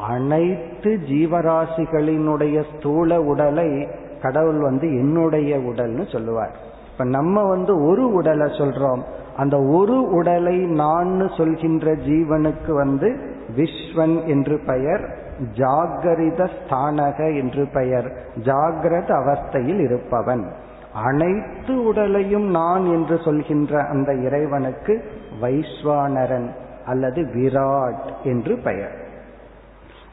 [0.07, 3.87] அனைத்து ஜீவராசிகளினுடைய ஸ்தூல உடலை
[4.21, 6.55] கடவுள் வந்து என்னுடைய உடல்னு சொல்லுவார்.
[6.91, 9.01] இப்ப நம்ம வந்து ஒரு உடலை சொல்றோம்.
[9.37, 15.22] அந்த ஒரு உடலை நான் சொல்கின்ற ஜீவனுக்கு வந்து விஸ்வன் என்று பெயர்.
[15.53, 18.11] ஜாகரித ஸ்தானக என்று பெயர்.
[18.43, 20.51] ஜாகிரத அவஸ்தையில் இருப்பவன்.
[20.93, 25.03] அனைத்து உடலையும் நான் என்று சொல்கின்ற அந்த இறைவனுக்கு
[25.41, 26.49] வைஸ்வானரன்
[26.85, 28.95] அல்லது விராட் என்று பெயர்.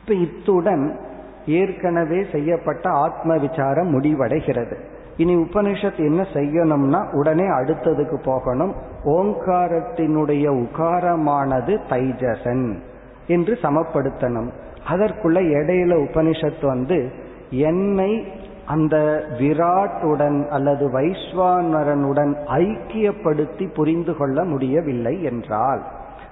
[0.01, 0.99] இப்ப இத்துடன்
[1.47, 4.77] ஏற்கனவே செய்யப்பட்ட ஆத்ம விசாரம் முடிவடைகிறது.
[5.17, 8.75] இனி உபனிஷத் என்ன செய்யணும்னா உடனே அடுத்ததுக்கு போகணும்.
[9.05, 12.79] ஓங்காரத்தினுடைய உகாரமானது தைஜசன்
[13.27, 14.49] என்று சமப்படுத்தணும்.
[14.89, 17.13] அதற்குள்ள இடையில உபனிஷத் வந்து
[17.51, 18.25] என்னை
[18.67, 25.83] அந்த விராட்டுடன் அல்லது வைஸ்வானரனுடன் ஐக்கியப்படுத்தி புரிந்து கொள்ள முடியவில்லை என்றால்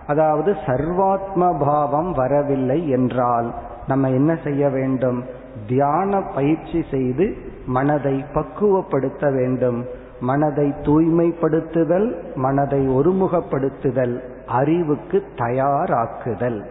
[0.06, 3.54] அதாவது சர்வாத்ம பாவம் வரவில்லை என்றால்
[3.86, 5.24] நம்ம என்ன செய்ய வேண்டும்?
[5.68, 9.84] தியான பயிற்சி செய்து மனதை பக்குவப்படுத்த வேண்டும்.
[10.20, 16.66] மனதை தூய்மைப்படுத்துதல் மனதை ஒருமுகப்படுத்துதல் அறிவுக்கு தயாராக்குதல்.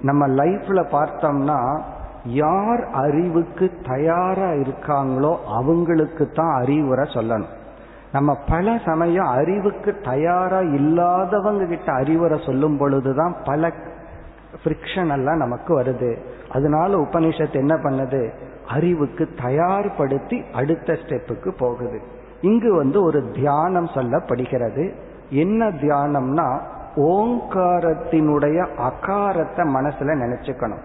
[0.00, 1.80] நம்ம லைஃப்ல பார்த்தோம்னா
[2.24, 7.54] யார் அறிவுக்கு தயாரா இருக்காங்களோ அவங்களுக்கு தான் அறிவுரை சொல்லணும்.
[8.12, 13.72] நம்ம பல சமயம் அறிவுக்கு தயாரா இல்லாதவங்க கிட்ட அறிவுரை சொல்லும் பொழுதுதான் பல
[14.64, 16.18] ஃப்ரிக்ஷன் எல்லாம் நமக்கு வருது.
[16.52, 18.30] அதனால உபனிஷத்து என்ன பண்ணுது?
[18.68, 22.00] அறிவுக்கு தயார்படுத்தி அடுத்த ஸ்டெப்புக்கு போகுது.
[22.40, 24.92] இங்கு வந்து ஒரு தியானம் சொல்லப்படுகிறது.
[25.30, 26.60] என்ன தியானம்னா
[26.96, 30.84] ஓங்காரத்தினுடைய அகாரத்தை மனசுல நினைச்சுக்கணும்.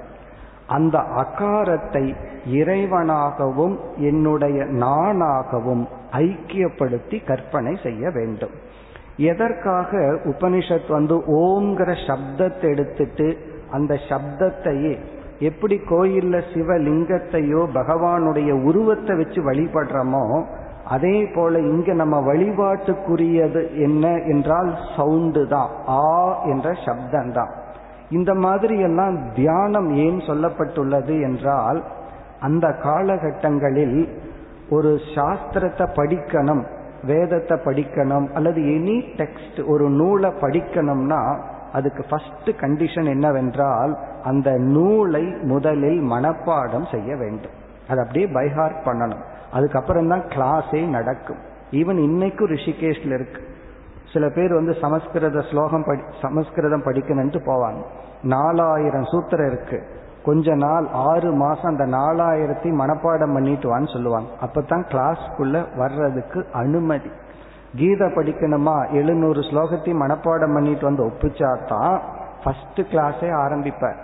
[0.67, 2.15] அந்த அகாரத்தை
[2.47, 8.50] இறைவனாகவும் என்னுடைய நானாகவும் ஐக்கியப்படுத்தி கற்பனை செய்ய வேண்டும்.
[9.17, 13.38] எதற்காக உபனிஷத் வந்து ஓங்கிற சப்தத்தை எடுத்துட்டு
[13.71, 14.97] அந்த சப்தத்தையே
[15.39, 20.43] எப்படி கோயில்ல சிவலிங்கத்தையோ பகவானுடைய உருவத்தை வச்சு வழிபடுறோமோ
[20.86, 25.70] அதே போல இங்க நம்ம வழிபாட்டுக்குரியது என்ன என்றால் சவுண்டு தான்.
[25.88, 27.52] ஆ என்ற சப்தம் தான்
[28.10, 31.84] இந்த மாதிரி எல்லாம் தியானம் ஏன் சொல்லப்பட்டுள்ளது என்றால்
[32.39, 34.10] அந்த காலகட்டங்களில்
[34.70, 36.63] ஒரு சாஸ்திரத்தை படிக்கணும்
[37.04, 41.39] வேதத்தை படிக்கணும் அல்லது எனி டெக்ஸ்ட் ஒரு நூலை படிக்கணும்னா
[41.74, 47.52] அதுக்கு ஃபர்ஸ்ட் கண்டிஷன் என்னவென்றால் அந்த நூலை முதலில் மனப்பாடம் செய்ய வேண்டும்.
[47.89, 49.24] அது அப்படியே பைஹார்ட் பண்ணணும்.
[49.52, 51.38] அதுக்கப்புறம் தான் கிளாஸே நடக்கும்.
[51.72, 53.42] ஈவன் இன்னைக்கும் ரிஷிகேஷ்ல இருக்கு.
[54.14, 57.82] சில பேர் வந்து சமஸ்கிருத ஸ்லோகம் படி சமஸ்கிருதம் படிக்கணும்ட்டு போவாங்க.
[58.24, 60.00] நாலாயிரம் சூத்திரம் இருக்கு.
[60.26, 64.30] கொஞ்ச நாள் ஆறு மாசம் அந்த நாலாயிரத்தி மனப்பாடம் பண்ணிட்டு வான்னு சொல்லுவாங்க.
[64.42, 67.10] அப்பதான் கிளாஸ்க்குள்ள வர்றதுக்கு அனுமதி.
[67.76, 68.92] கீதை படிக்கணுமா?
[68.92, 72.00] எழுநூறு ஸ்லோகத்தையும் மனப்பாடம் பண்ணிட்டு வந்து ஒப்பிச்சாதான்
[72.44, 73.98] ஃபர்ஸ்ட் கிளாஸே ஆரம்பிப்பார்.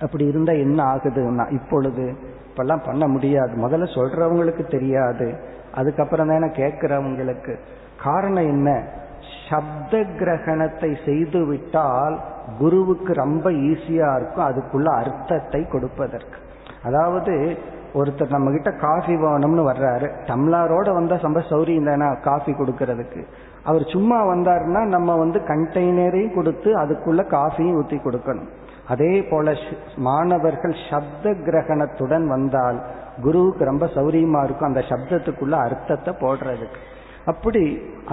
[0.00, 2.18] அப்படி இருந்தா என்ன ஆகுதுன்னா இப்பொழுது
[2.54, 3.68] இப்பெல்லாம் பண்ண முடியாது.
[3.68, 5.40] முதல்ல சொல்றவங்களுக்கு தெரியாது.
[5.74, 7.58] அதுக்கப்புறம் தானே கேட்கிறவங்களுக்கு.
[8.02, 8.82] காரணம் என்ன?
[9.50, 12.20] சப்த கிரகணத்தை செய்து விட்டால்
[12.58, 14.48] குருவுக்கு ரொம்ப ஈஸியா இருக்கும்.
[14.48, 16.38] அதுக்குள்ள அர்த்தத்தை கொடுப்பதற்கு.
[16.82, 17.58] அதாவது
[17.98, 20.06] ஒருத்தர் நம்ம கிட்ட காஃபி வேணும்னு வர்றாரு.
[20.28, 23.20] டம்ளாரோட வந்தா ரொம்ப சௌரியம் தானே காஃபி கொடுக்கறதுக்கு.
[23.70, 28.50] அவர் சும்மா வந்தாருன்னா நம்ம வந்து கண்டெய்னரையும் கொடுத்து அதுக்குள்ள காஃபியும் ஊற்றி கொடுக்கணும்.
[28.92, 29.54] அதே போல
[30.08, 32.78] மாணவர்கள் சப்த கிரகணத்துடன் வந்தால்
[33.24, 34.70] குருவுக்கு ரொம்ப சௌரியமா இருக்கும்.
[34.70, 36.80] அந்த சப்தத்துக்குள்ள அர்த்தத்தை போடுறதுக்கு.
[37.32, 37.62] அப்படி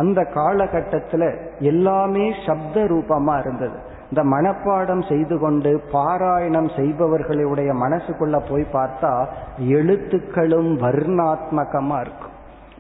[0.02, 1.30] அந்த காலகட்டத்தில்
[1.72, 3.78] எல்லாமே சப்த ரூபமா இருந்தது.
[4.12, 9.12] இந்த மனப்பாடம் செய்து கொண்டு பாராயணம் செய்பவர்களுடைய மனசுக்குள்ள போய் பார்த்தா
[9.58, 12.36] எழுத்துக்களும் வர்ணாத்மகமா இருக்கும்.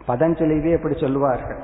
[0.07, 1.61] பதஞ்சலிவே எப்படி சொல்லுவார்கள்.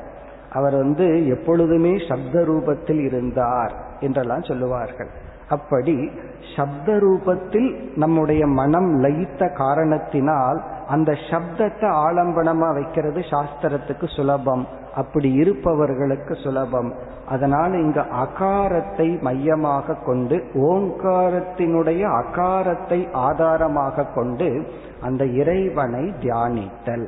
[0.54, 5.10] அவர் வந்து எப்பொழுதுமே சப்த ரூபத்தில் இருந்தார் என்றெல்லாம் சொல்லுவார்கள்.
[5.50, 6.12] அப்படி
[6.56, 14.68] சப்த ரூபத்தில் நம்முடைய மனம் லயித்த காரணத்தினால் அந்த சப்தத்தை ஆலம்பனமா வைக்கிறது சாஸ்திரத்துக்கு சுலபம்.
[14.98, 16.92] அப்படி இருப்பவர்களுக்கு சுலபம்.
[17.30, 24.50] அதனால் இங்கு அகாரத்தை மையமாக கொண்டு ஓங்காரத்தினுடைய அகாரத்தை ஆதாரமாக கொண்டு
[25.02, 27.08] அந்த இறைவனை தியானித்தல்.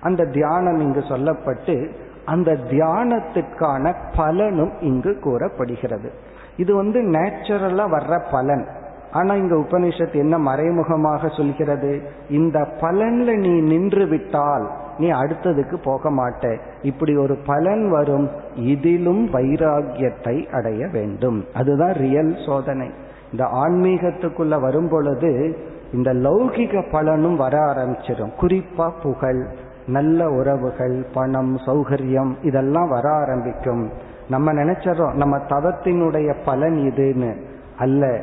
[0.00, 1.76] அந்த தியானம் இங்கு சொல்லப்பட்டு
[2.24, 6.10] அந்த தியானத்துக்கான பலனும் இங்கு கூறப்படுகிறது.
[6.56, 8.66] இது வந்து நேச்சுரலா வர்ற பலன்.
[9.12, 11.92] ஆனா இங்க உபனிஷத் என்ன மறைமுகமாக சொல்கிறது?
[12.30, 14.66] இந்த பலன்ல நீ நின்று விட்டால்
[14.98, 16.58] நீ அடுத்ததுக்கு போக மாட்ட.
[16.82, 21.44] இப்படி ஒரு பலன் வரும் இதிலும் வைராகியத்தை அடைய வேண்டும்.
[21.54, 22.90] அதுதான் ரியல் சோதனை.
[23.32, 25.56] இந்த ஆன்மீகத்துக்குள்ள வரும் பொழுது
[25.92, 29.46] இந்த லௌகிக பலனும் வர ஆரம்பிச்சிடும் குறிப்பா புகழ்
[29.86, 33.90] நல்ல உறவுகள் பணம் சௌகரியம் இதெல்லாம் வர ஆரம்பிக்கும்.
[34.30, 37.36] நம்ம நினைச்சிடறோம் நம்ம தவத்தினுடைய பலன் இதுன்னு.
[37.78, 38.20] அல்ல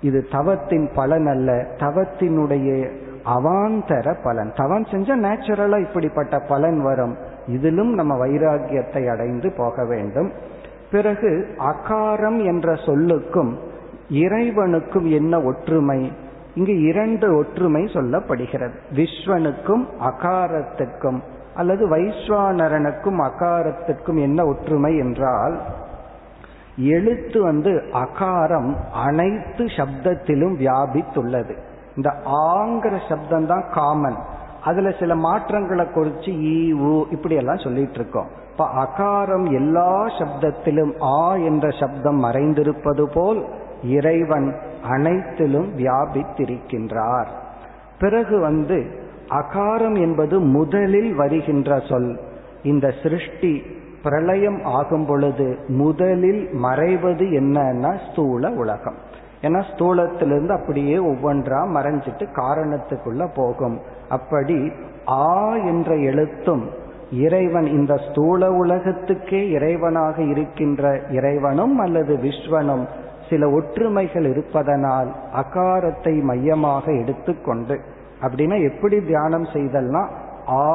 [0.00, 1.66] இது தவத்தின் பலன் அல்ல.
[1.76, 2.90] தவத்தினுடைய
[3.28, 4.52] அவாந்தர பலன்.
[4.56, 7.16] தவம் செஞ்சா நேச்சுரலா இப்படிப்பட்ட பலன் வரும்.
[7.46, 10.32] இதிலும் நம்ம வைராகியத்தை அடைந்து போக வேண்டும்.
[10.90, 13.56] பிறகு அகாரம் என்ற சொல்லுக்கும்
[14.10, 16.12] இறைவனுக்கும் என்ன ஒற்றுமை?
[16.54, 18.76] இங்கு இரண்டு ஒற்றுமை சொல்லப்படுகிறது.
[18.94, 21.20] விஸ்வனுக்கும் அகாரத்துக்கும்
[21.54, 25.60] அல்லது வைஸ்வானரனுக்கும் அகாரத்துக்கும் என்ன ஒற்றுமை என்றால்
[26.76, 31.54] எழுத்து வந்து அகாரம் அனைத்து சப்தத்திலும் வியாபித்துள்ளது.
[31.98, 32.10] இந்த
[32.48, 34.18] ஆங்கிற சப்தம் தான் காமன்.
[34.64, 41.36] அதுல சில மாற்றங்களை குறிச்சு ஈ ஊ இப்படி எல்லாம் சொல்லிட்டு இருக்கோம் இப்ப அகாரம் எல்லா சப்தத்திலும் ஆ
[41.48, 43.40] என்ற சப்தம் மறைந்திருப்பது போல்
[43.96, 44.48] இறைவன்
[44.88, 47.30] அனைத்திலும் வியாபித்திருக்கின்றார்.
[47.98, 48.78] பிறகு வந்து
[49.40, 52.10] அகாரம் என்பது முதலில் வருகின்ற சொல்.
[52.62, 53.52] இந்த சிருஷ்டி
[54.02, 55.46] பிரளயம் ஆகும் பொழுது
[55.82, 58.98] முதலில் மறைவது என்னன்னா ஸ்தூல உலகம்.
[59.42, 63.76] ஏன்னா ஸ்தூலத்திலிருந்து அப்படியே ஒவ்வொன்றா மறைஞ்சிட்டு காரணத்துக்குள்ள போகும்.
[64.08, 64.72] அப்படி
[65.06, 66.64] ஆ என்ற எழுத்தும்
[67.10, 72.84] இறைவன் இந்த ஸ்தூல உலகத்துக்கே இறைவனாக இருக்கின்ற இறைவனும் அல்லது விஸ்வனும்
[73.28, 77.76] சில ஒற்றுமைகள் இருப்பதனால் அகாரத்தை மையமாக எடுத்துக்கொண்டு
[78.22, 80.02] அப்படின்னா எப்படி தியானம் செய்தல்னா
[80.46, 80.66] ஆ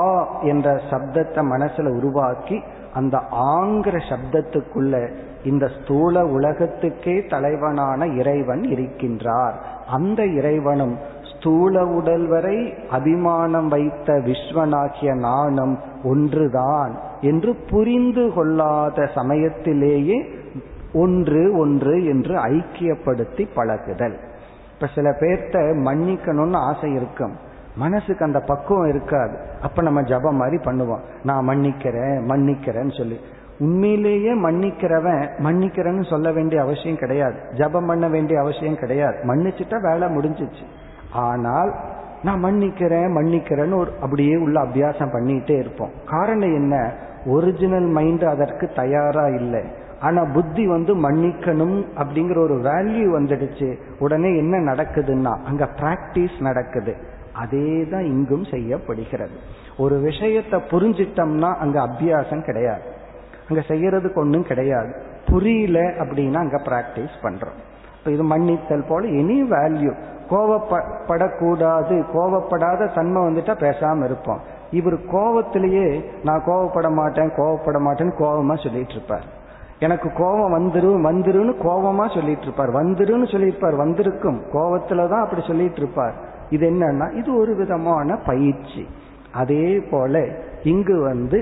[0.41, 5.09] என்ற சப்தத்தை மனசுல உருவாக்கி அந்த ஆங்கிற சப்தத்துக்குள்ள
[5.43, 9.53] இந்த ஸ்தூல உலகத்துக்கே தலைவனான இறைவன் இருக்கின்றார்.
[9.87, 20.25] அந்த இறைவனும் ஸ்தூல உடல் வரை அபிமானம் வைத்த விஸ்வனாகிய நானும் ஒன்றுதான் என்று புரிந்து கொள்ளாத சமயத்திலேயே
[20.93, 24.17] ஒன்று ஒன்று என்று ஐக்கியப்படுத்தி பழகுதல்.
[24.73, 27.42] இப்ப சில பேர்த்த மன்னிக்கணும்னு ஆசை இருக்கும்.
[27.75, 29.37] மனசுக்கு அந்த பக்குவம் இருக்காது.
[29.61, 30.99] அப்ப நம்ம ஜபம் மாதிரி பண்ணுவோம்.
[31.23, 33.19] நான் மன்னிக்கிறேன் மன்னிக்கிறேன்னு சொல்லி.
[33.59, 37.35] உண்மையிலேயே மன்னிக்கிறவன் மன்னிக்கிறேன்னு சொல்ல வேண்டிய அவசியம் கிடையாது.
[37.53, 39.17] ஜபம் பண்ண வேண்டிய அவசியம் கிடையாது.
[39.23, 40.63] மன்னிச்சுட்டா வேலை முடிஞ்சிச்சு.
[41.13, 41.73] ஆனால்
[42.23, 45.91] நான் மன்னிக்கிறேன் மன்னிக்கிறேன்னு ஒரு அப்படியே உள்ள அபியாசம் பண்ணிட்டே இருப்போம்.
[46.05, 46.93] காரணம் என்ன?
[47.25, 49.61] ஒரிஜினல் மைண்ட் அதற்கு தயாரா இல்லை.
[50.01, 53.77] ஆனா புத்தி வந்து மன்னிக்கணும் அப்படிங்கிற ஒரு வேல்யூ வந்துடுச்சு.
[53.99, 56.95] உடனே என்ன நடக்குதுன்னா அங்க பிராக்டிஸ் நடக்குது.
[57.33, 59.35] அதே தான் இங்கும் செய்யப்படுகிறது.
[59.77, 62.81] ஒரு விஷயத்தை புரிஞ்சிட்டோம்னா அங்க அபியாசம் கிடையாது.
[63.49, 64.95] அங்க செய்யறதுக்கு ஒன்றும் கிடையாது.
[65.25, 67.59] புரியல அப்படின்னா அங்க பிராக்டிஸ் பண்றோம்.
[67.97, 69.93] இப்போ இது மன்னித்தல் போல எனி வேல்யூ
[70.29, 72.03] கோவப்படக்கூடாது.
[72.13, 74.39] கோவப்படாத தன்மை வந்துட்டா பேசாம இருப்போம்.
[74.71, 79.23] இவர் கோவத்திலேயே நான் கோவப்பட மாட்டேன் கோவப்பட மாட்டேன்னு கோவமா சொல்லிட்டு இருப்பார்.
[79.79, 82.71] எனக்கு கோபம் வந்துரும் வந்துருன்னு கோபமா சொல்லிட்டு இருப்பார்.
[82.71, 83.75] வந்துருன்னு சொல்லியிருப்பார்.
[83.75, 84.41] வந்திருக்கும்.
[84.53, 86.31] கோபத்துல தான் அப்படி சொல்லிட்டு இருப்பார்.
[86.55, 88.83] இது என்னன்னா இது ஒரு விதமான பயிற்சி.
[89.41, 90.21] அதே போல
[90.71, 91.39] இங்கு வந்து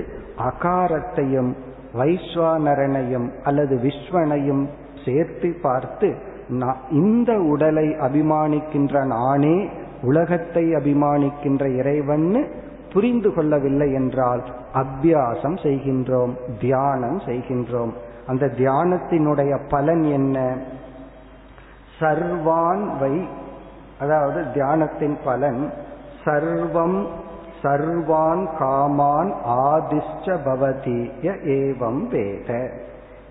[0.48, 1.50] அகாரத்தையும்
[1.98, 4.62] வைஸ்வானரனையும் அல்லது விஸ்வனையும்
[5.04, 6.08] சேர்த்து பார்த்து
[7.02, 9.56] இந்த உடலை அபிமானிக்கின்ற நானே
[10.02, 12.40] உலகத்தை அபிமானிக்கின்ற இறைவன்னு
[12.92, 14.42] புரிந்து கொள்ளவில்லை என்றால்
[14.74, 17.92] அபியாசம் செய்கின்றோம் தியானம் செய்கின்றோம்.
[18.26, 20.38] அந்த தியானத்தினுடைய பலன் என்ன?
[22.00, 23.16] சர்வான் வை
[24.02, 25.72] அதாவது தியானத்தின் பலன்
[26.24, 27.06] சர்வம்
[27.62, 32.70] சர்வான் காமான் ஆதிஷ்ட பவதிய ஏவம் வேத.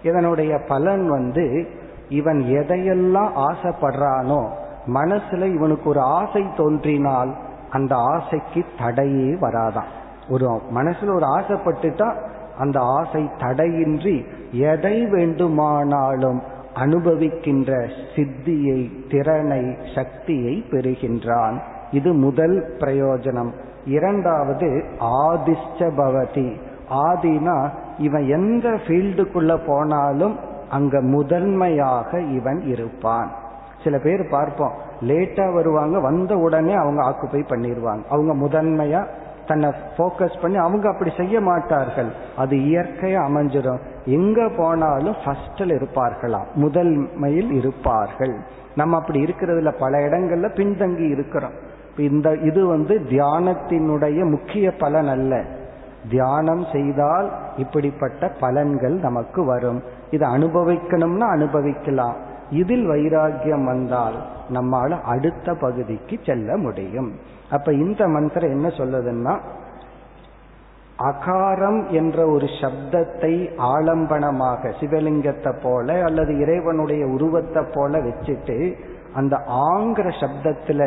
[0.03, 1.67] இதனுடைய பலன் வந்து
[2.10, 4.41] இவன் எதையெல்லாம் ஆசைப்படுறானோ
[4.88, 7.36] மனசுல இவனுக்கு ஒரு ஆசை தோன்றினால்
[7.71, 9.89] அந்த ஆசைக்கு தடையே வராதான்
[10.29, 12.10] ஒரு மனசுல ஒரு ஆசைப்பட்டுட்டா
[12.57, 16.41] அந்த ஆசை தடையின்றி எதை வேண்டுமானாலும்
[16.75, 21.62] அனுபவிக்கின்ற சித்தியை திறனை சக்தியை பெறுகின்றான்.
[21.91, 23.51] இது முதல் பிரயோஜனம்.
[23.86, 26.55] இரண்டாவது ஆதிஷ்ட பவதி
[26.93, 30.38] ஆதினா இவன் எந்த ஃபீல்டுக்குள்ள போனாலும்
[30.69, 33.31] அங்க முதன்மையாக இவன் இருப்பான்.
[33.84, 39.05] சில பேர் பார்ப்போம் லேட்டா வருவாங்க வந்த உடனே அவங்க ஆக்குப்பை பண்ணிடுவாங்க அவங்க முதன்மையா
[39.51, 42.09] தன்னை ஃபோக்கஸ் பண்ணி அவங்க அப்படி செய்ய மாட்டார்கள்.
[42.37, 43.81] அது இயற்கையா அமைஞ்சிடும்.
[44.05, 46.53] எங்க போனாலும் ஃபர்ஸ்டில் இருப்பார்களாம்.
[46.53, 48.35] முதன்மையில் இருப்பார்கள்.
[48.75, 51.55] நம்ம அப்படி இருக்கிறதுல பல இடங்கள்ல பின்தங்கி இருக்கிறோம்.
[51.97, 55.43] இந்த இது வந்து தியானத்தினுடைய முக்கிய பலன் அல்ல.
[56.09, 59.83] தியானம் செய்தால் இப்படிப்பட்ட பலன்கள் நமக்கு வரும்.
[60.11, 62.15] இதை அனுபவிக்கணும்னா அனுபவிக்கலாம்.
[62.49, 64.15] இதில் வைராகியம் வந்தால்
[64.49, 67.11] நம்மால் அடுத்த பகுதிக்கு செல்ல முடியும்.
[67.51, 69.33] அப்ப இந்த மந்திரம் என்ன சொல்லுதுன்னா
[70.97, 78.57] அகாரம் என்ற ஒரு சப்தத்தை ஆலம்பனமாக சிவலிங்கத்தை போல அல்லது இறைவனுடைய உருவத்தை போல வச்சுட்டு
[79.13, 79.35] அந்த
[79.71, 80.81] ஆங்கிற சப்தத்துல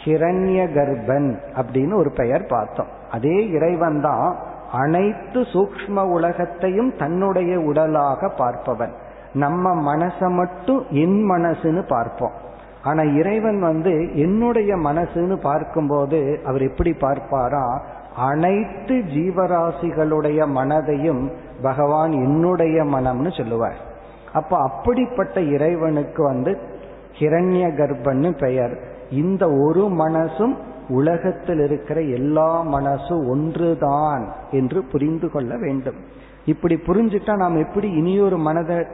[0.05, 2.87] ஹிரண்ய கர்ப்பன் அப்படின்னு ஒரு பெயர் பார்த்தோம்.
[3.11, 4.35] அதே இறைவன் தான்
[4.71, 8.91] அனைத்து சூக்ஷ்ம உலகத்தையும் தன்னுடைய உடலாக பார்ப்பவன்.
[9.33, 12.49] நம்ம மனசை மட்டும் என் மனசுன்னு பார்ப்போம்.
[12.83, 17.81] ஆனா இறைவன் வந்து என்னுடைய மனசுன்னு பார்க்கும்போது அவர் எப்படி பார்ப்பாரா?
[18.15, 23.77] அனைத்து ஜீவராசிகளுடைய மனதையும் பகவான் என்னுடைய மனம்னு சொல்லுவார்.
[24.33, 26.57] அப்ப அப்படிப்பட்ட இறைவனுக்கு வந்து
[27.19, 28.77] ஹிரண்ய கர்ப்பன்னு பெயர்.
[29.11, 30.55] இந்த ஒரு மனசும்
[30.89, 35.95] உலகத்தில் இருக்கிற எல்லா மனசும் ஒன்றுதான் என்று புரிந்து கொள்ள வேண்டும்.
[36.45, 38.85] இப்படி புரிஞ்சுட்டா நாம் எப்படி இனியொரு மனதை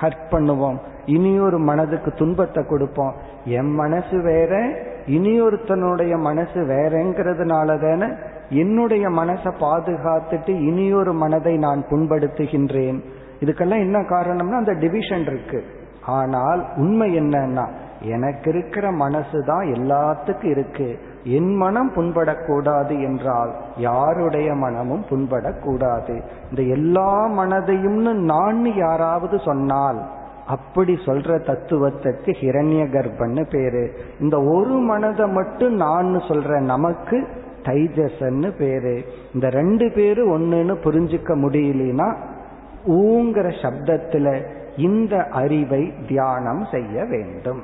[0.00, 0.78] ஹர்ட் பண்ணுவோம்.
[1.06, 3.14] இனியொரு மனதுக்கு துன்பத்தை கொடுப்போம்.
[3.44, 4.68] என் மனசு வேற
[5.06, 8.08] இனியொருத்தனுடைய மனசு வேறங்கிறதுனால தானே
[8.48, 12.98] என்னுடைய மனசை பாதுகாத்துட்டு இனியொரு மனதை நான் புண்படுத்துகின்றேன்.
[13.40, 15.64] இதுக்கெல்லாம் என்ன காரணம்னா அந்த டிவிஷன் இருக்கு.
[16.06, 17.64] ஆனால் உண்மை என்னன்னா
[18.00, 20.88] எனக்கு இருக்கிற மனசு தான் எல்லாத்துக்கும் இருக்கு.
[21.24, 26.22] என் மனம் புண்படக்கூடாது என்றால் யாருடைய மனமும் புண்படக்கூடாது.
[26.50, 30.08] இந்த எல்லா மனதையும்னு நான் யாராவது சொன்னால்
[30.46, 33.94] அப்படி சொல்ற தத்துவத்துக்கு ஹிரண்ய கர்ப்பன்னு பேரு.
[34.20, 37.28] இந்த ஒரு மனதை மட்டும் நான் சொல்ற நமக்கு
[37.62, 39.04] தைஜசன்னு பேரு.
[39.34, 42.14] இந்த ரெண்டு பேரு ஒன்றுன்னு புரிஞ்சுக்க முடியலனா
[42.86, 44.46] ஊங்கிற சப்தத்துல
[44.76, 47.62] இந்த அறிவை தியானம் செய்ய வேண்டும்.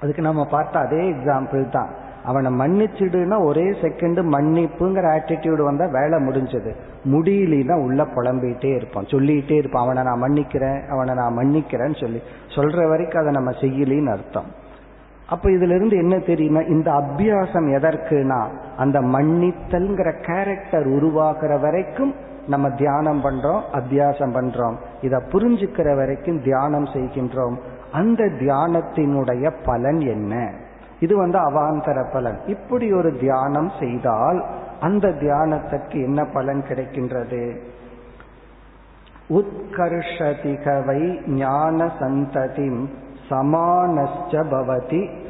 [0.00, 1.88] அதுக்கு நம்ம பார்த்த அதே எக்ஸாம்பிள் தான்.
[2.26, 6.74] அவனை மன்னிச்சிடுனா ஒரே செகண்ட் மன்னிப்புங்கிற ஆட்டிடியூடு வந்தா வேலை முடிஞ்சது.
[7.04, 9.04] முடியலனா உள்ள புலம்பிகிட்டே இருப்பான்.
[9.04, 9.84] சொல்லிட்டே இருப்பான்.
[9.84, 12.22] அவனை நான் மன்னிக்கிறேன் அவனை நான் மன்னிக்கிறேன்னு சொல்லி.
[12.48, 14.64] சொல்ற வரைக்கும் அதை நம்ம செய்யலின்னு அர்த்தம்.
[15.28, 16.60] அப்ப இதுல இருந்து என்ன தெரியுமா?
[16.60, 18.44] இந்த அபியாசம் எதற்குனா
[18.76, 22.14] அந்த மன்னித்தல்ங்கிற கேரக்டர் உருவாகிற வரைக்கும்
[22.48, 24.74] நம்ம தியானம் பண்றோம் அத்தியாசம் பண்றோம்.
[25.00, 27.56] இதை புரிஞ்சுக்கிற வரைக்கும் தியானம் செய்கின்றோம்.
[27.92, 30.52] அந்த தியானத்தினுடைய பலன் என்ன?
[31.00, 32.40] இது வந்து அவாந்தர பலன்.
[32.46, 34.44] இப்படி ஒரு தியானம் செய்தால்
[34.80, 37.60] அந்த தியானத்துக்கு என்ன பலன் கிடைக்கின்றது?
[39.28, 42.88] உத்கர்ஷதிகவை ஞான சந்ததிம்
[43.30, 45.24] சமானஸ்ச பவதி.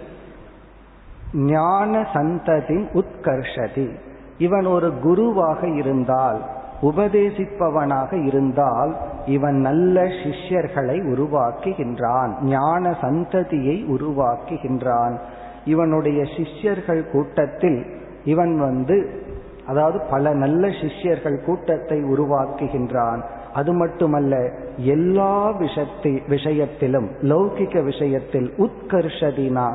[1.32, 3.90] ஞான சந்ததி உத்கர்ஷதி.
[4.38, 6.42] இவன் ஒரு குருவாக இருந்தால்
[6.82, 8.96] உபதேசிப்பவனாக இருந்தால்
[9.26, 15.18] இவன் நல்ல சிஷ்யர்களை உருவாக்குகின்றான் ஞான சந்ததியை உருவாக்குகின்றான்.
[15.72, 17.80] இவனுடைய சிஷ்யர்கள் கூட்டத்தில்
[18.32, 18.96] இவன் வந்து
[19.70, 23.20] அதாவது பல நல்ல சிஷ்யர்கள் கூட்டத்தை உருவாக்குகின்றான்.
[23.58, 24.34] அது மட்டுமல்ல
[24.94, 29.66] எல்லா விஷயத்தி விஷயத்திலும் லௌகிக விஷயத்தில் உத்கர்ஷதினா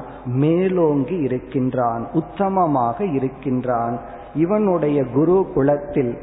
[0.42, 3.96] மேலோங்கி இருக்கின்றான் உத்தமமாக இருக்கின்றான்.
[4.44, 6.14] இவனுடைய குரு குலத்தில்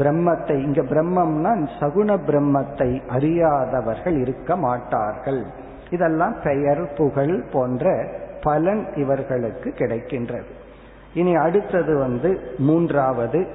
[0.00, 5.42] பிரம்மத்தை இங்க பிரம்மம்னா சகுண பிரம்மத்தை அறியாதவர்கள் இருக்க மாட்டார்கள்.
[5.96, 7.92] இதெல்லாம் பெயர் புகழ் போன்ற
[8.42, 10.46] பலன் இவர்களுக்கு கிடைக்கின்றது.
[11.14, 13.46] இனி அடுத்தது வந்து மூன்றாவது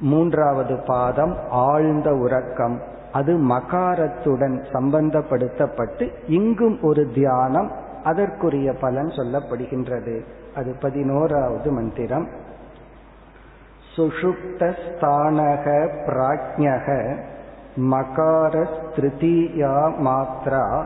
[0.00, 2.82] மூன்றாவது பாதம் ஆழ்ந்த உறக்கம்.
[3.12, 7.72] அது மகாரத்துடன் சம்பந்தப்படுத்தப்பட்டு இங்கும் ஒரு தியானம்
[8.04, 10.24] அதற்குரிய பலன் சொல்லப்படுகின்றது.
[10.54, 12.28] அது பதினோராவது மந்திரம்.
[13.96, 17.16] சுஷுப்தஸ்தானக பிராஜ்யக
[17.76, 20.84] மகாரஸ்திருதீயா மாத்ரா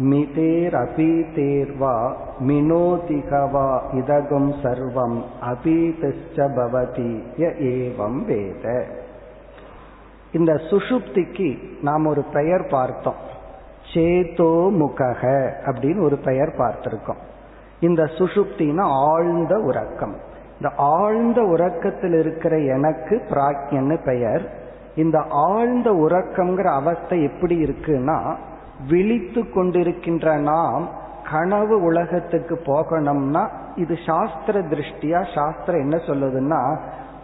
[0.00, 8.84] மிதேர் அபீதேர்வா மினோதிகவா இதகும் சர்வம் அபீதச்ச பவதி ஏவம் வேத
[10.32, 13.28] இந்த சுஷுப்திக்கு நாம் ஒரு பெயர் பார்த்தோம்.
[13.94, 17.20] சேதோ முகக அப்படின்னு ஒரு பெயர் பார்த்திருக்கோம்.
[17.80, 20.16] இந்த சுஷுப்தினா ஆழ்ந்த உறக்கம்.
[20.52, 24.50] இந்த ஆழ்ந்த உறக்கத்தில் இருக்கிற எனக்கு பிராக்யன்னு பெயர்.
[24.96, 28.36] இந்த ஆழ்ந்த உறக்கம்ங்கிற அவஸ்தை எப்படி இருக்குன்னா
[28.88, 30.88] விழித்து கொண்டிருக்கின்ற நாம்
[31.30, 35.34] கனவு உலகத்துக்கு போகணும்னா இது சாஸ்திர திருஷ்டியா?
[35.34, 36.76] சாஸ்திரம் என்ன சொல்லுதுன்னா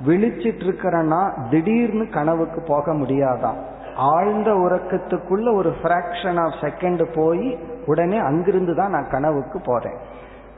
[0.06, 3.56] விழிச்சிட்டு இருக்கிறனா திடீர்னு கனவுக்கு போக முடியாதான்
[3.96, 9.96] ஆழ்ந்த உறக்கத்துக்குள்ள ஒரு பிராக்ஷன் ஆஃப் செகண்ட் போய் உடனே அங்கிருந்து தான் நான் கனவுக்கு போறேன்.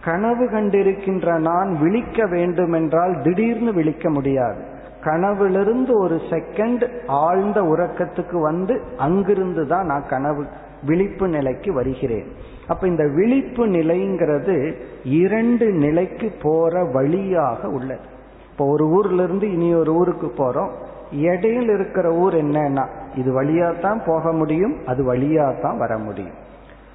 [0.04, 4.76] கனவு கண்டிருக்கின்ற நான் விழிக்க வேண்டும் என்றால் திடீர்னு விழிக்க முடியாது.
[5.04, 10.46] கனவிலிருந்து ஒரு செகண்ட் ஆழ்ந்த உறக்கத்துக்கு வந்து அங்கிருந்து தான் நான் கனவு
[10.82, 12.26] விழிப்பு நிலைக்கு வருகிறேன்.
[12.66, 14.74] அப்ப இந்த விழிப்பு நிலைங்கிறது
[15.04, 18.06] இரண்டு நிலைக்கு போற வழியாக உள்ளது.
[18.50, 20.70] இப்போ ஒரு ஊர்ல இருந்து இனி ஒரு ஊருக்கு போறோம்.
[21.12, 26.34] இடையில் இருக்கிற ஊர் என்னன்னா இது வழியா தான் போக முடியும் அது வழியா தான் வர முடியும்.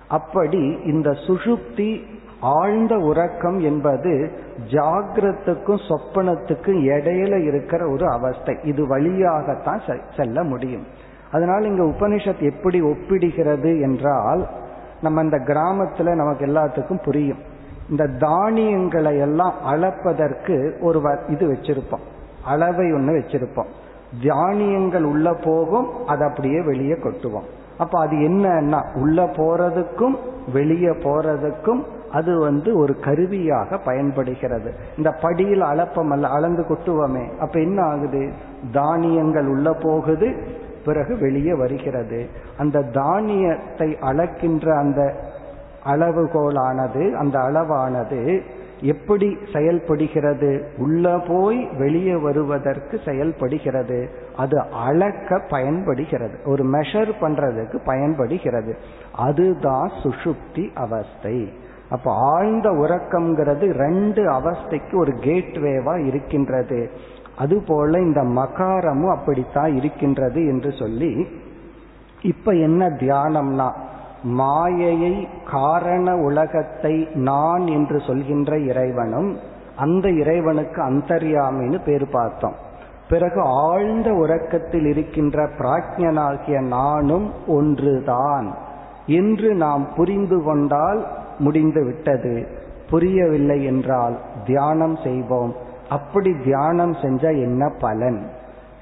[0.08, 2.02] அப்படி இந்த சுஷுப்தி
[2.40, 4.32] ஆழ்ந்த உறக்கம் என்பது
[4.72, 8.58] ஜாகிரத்துக்கும் சொப்பனத்துக்கும் இடையில இருக்கிற ஒரு அவஸ்தை.
[8.64, 9.82] இது வழியாகத்தான்
[10.16, 10.84] செல்ல முடியும்.
[11.34, 14.48] அதனால இங்க உபனிஷத் எப்படி ஒப்பிடுகிறது என்றால்
[15.02, 17.38] நம்ம இந்த கிராமத்துல நமக்கு எல்லாத்துக்கும் புரியும்.
[17.90, 22.04] இந்த தானியங்களை எல்லாம் அளப்பதற்கு ஒரு இது வச்சிருப்போம்.
[22.46, 23.68] அளவை ஒன்று வச்சிருப்போம்.
[24.28, 27.44] தானியங்கள் உள்ள போகும் அதை அப்படியே வெளியே கொட்டுவோம்.
[27.78, 30.16] அப்ப அது என்னன்னா உள்ள போறதுக்கும்
[30.54, 34.74] வெளியே போறதுக்கும் அது வந்து ஒரு கருவியாக பயன்படுகிறது.
[34.98, 37.38] இந்த படியில் அளப்பம் அல்ல அளந்து கொட்டுவோமே.
[37.38, 38.32] அப்ப என்ன ஆகுது?
[38.72, 42.28] தானியங்கள் உள்ள போகுது பிறகு வெளியே வருகிறது.
[42.58, 45.14] அந்த தானியத்தை அளக்கின்ற அந்த
[45.86, 48.42] அளவுகோலானது அந்த அளவானது
[48.82, 50.70] எப்படி செயல்படுகிறது?
[50.78, 54.10] உள்ள போய் வெளியே வருவதற்கு செயல்படுகிறது.
[54.38, 56.38] அது அளக்க பயன்படுகிறது.
[56.46, 58.78] ஒரு மெஷர் பண்றதுக்கு பயன்படுகிறது.
[59.16, 61.54] அதுதான் சுஷுப்தி அவஸ்தை.
[61.90, 66.90] அப்ப ஆழ்ந்த உறக்கம்ங்கிறது ரெண்டு அவஸ்தைக்கு ஒரு கேட்வேவா இருக்கின்றது.
[67.38, 71.28] அதுபோல இந்த மகாரமும் அப்படித்தான் இருக்கின்றது என்று சொல்லி
[72.22, 73.72] இப்ப என்ன தியானம்னா
[74.24, 79.38] மாயையை காரண உலகத்தை நான் என்று சொல்கின்ற இறைவனும்
[79.76, 82.54] அந்த இறைவனுக்கு அந்தர்யாமின்னு பேர் பார்த்தோம்.
[83.10, 88.56] பிறகு ஆழ்ந்த உறக்கத்தில் இருக்கின்ற பிராஜ்யனாகிய நானும் ஒன்றுதான்.
[89.06, 91.08] என்று நாம் புரிந்து கொண்டால்
[91.40, 92.48] முடிந்து விட்டது
[92.90, 95.56] புரியவில்லை என்றால் தியானம் செய்வோம்.
[95.90, 98.30] அப்படி தியானம் செஞ்சா என்ன பலன்?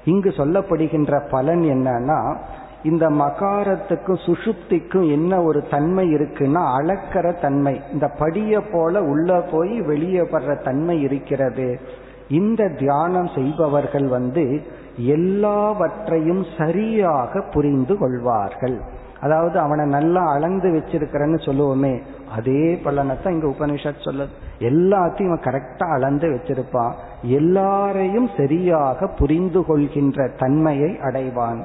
[0.04, 2.36] இங்கு சொல்லப்படுகின்ற பலன் என்னன்னா
[2.82, 7.80] இந்த மகாரத்துக்கும் சுசுப்திக்கும் என்ன ஒரு தன்மை இருக்குன்னா அளக்கிற தன்மை.
[7.92, 11.80] இந்த படிய போல உள்ள போய் வெளியே வர்ற தன்மை இருக்கிறது.
[12.28, 14.62] இந்த தியானம் செய்பவர்கள் வந்து
[14.96, 18.80] எல்லாவற்றையும் சரியாக புரிந்து கொள்வார்கள்.
[19.22, 21.92] அதாவது அவனை நல்லா அளந்து வச்சிருக்கிறன்னு சொல்லுவோமே
[22.30, 24.32] அதே பலனத்தான் இங்க உபனிஷத் சொல்லுது.
[24.58, 26.92] எல்லாத்தையும் இவன் கரெக்டா அளந்து வச்சிருப்பான்
[27.22, 31.60] எல்லாரையும் சரியாக புரிந்து கொள்கின்ற தன்மையை அடைவான்.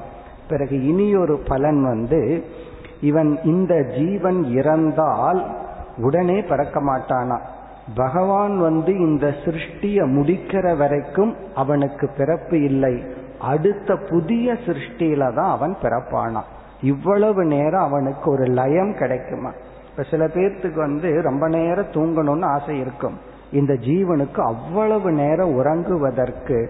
[0.48, 2.44] பிறகு இனியொரு பலன் வந்து
[3.00, 5.40] இவன் இந்த ஜீவன் இறந்தால்
[5.98, 7.38] உடனே பிறக்க மாட்டானா?
[7.94, 12.94] பகவான் வந்து இந்த சிருஷ்டிய முடிக்கிற வரைக்கும் அவனுக்கு பிறப்பு இல்லை.
[13.40, 16.48] அடுத்த புதிய சிருஷ்டியில தான் அவன் பிறப்பானான்
[16.82, 19.52] இவ்வளவு நேரம் அவனுக்கு ஒரு லயம் கிடைக்குமா?
[19.90, 23.18] இப்ப சில பேர்த்துக்கு வந்து ரொம்ப நேரம் தூங்கணும்னு ஆசை இருக்கும்.
[23.52, 26.68] இந்த ஜீவனுக்கு அவ்வளவு நேரம் உறங்குவதற்கு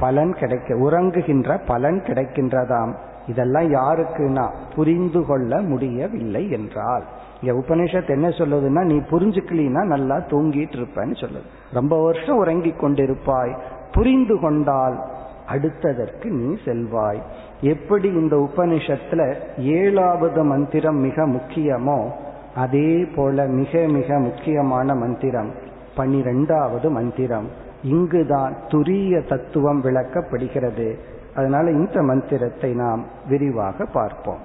[0.00, 2.94] பலன் கிடைக்க உறங்குகின்ற பலன் கிடைக்கின்றதாம்.
[3.26, 7.04] இதெல்லாம் யாருக்குன்னா புரிந்து கொள்ள முடியவில்லை என்றால்.
[7.40, 11.46] இங்க உபனிஷத் என்ன சொல்லுதுன்னா நீ புரிஞ்சுக்கலினா நல்லா தூங்கிட்டு இருப்பேன்னு சொல்லுது.
[11.72, 13.58] ரொம்ப வருஷம் உறங்கி கொண்டிருப்பாய்.
[13.92, 15.04] புரிந்து கொண்டால்
[15.52, 17.22] அடுத்ததற்கு நீ செல்வாய்.
[17.60, 22.10] எப்படி இந்த உபனிஷத்துல ஏழாவது மந்திரம் மிக முக்கியமோ
[22.54, 25.50] அதே போல மிக மிக முக்கியமான மந்திரம்
[25.96, 27.48] பனிரெண்டாவது மந்திரம்.
[27.82, 30.98] இங்குதான் துரிய தத்துவம் விளக்கப்படுகிறது.
[31.36, 34.42] அதனால இந்த மந்திரத்தை நாம் விரிவாக பார்ப்போம்.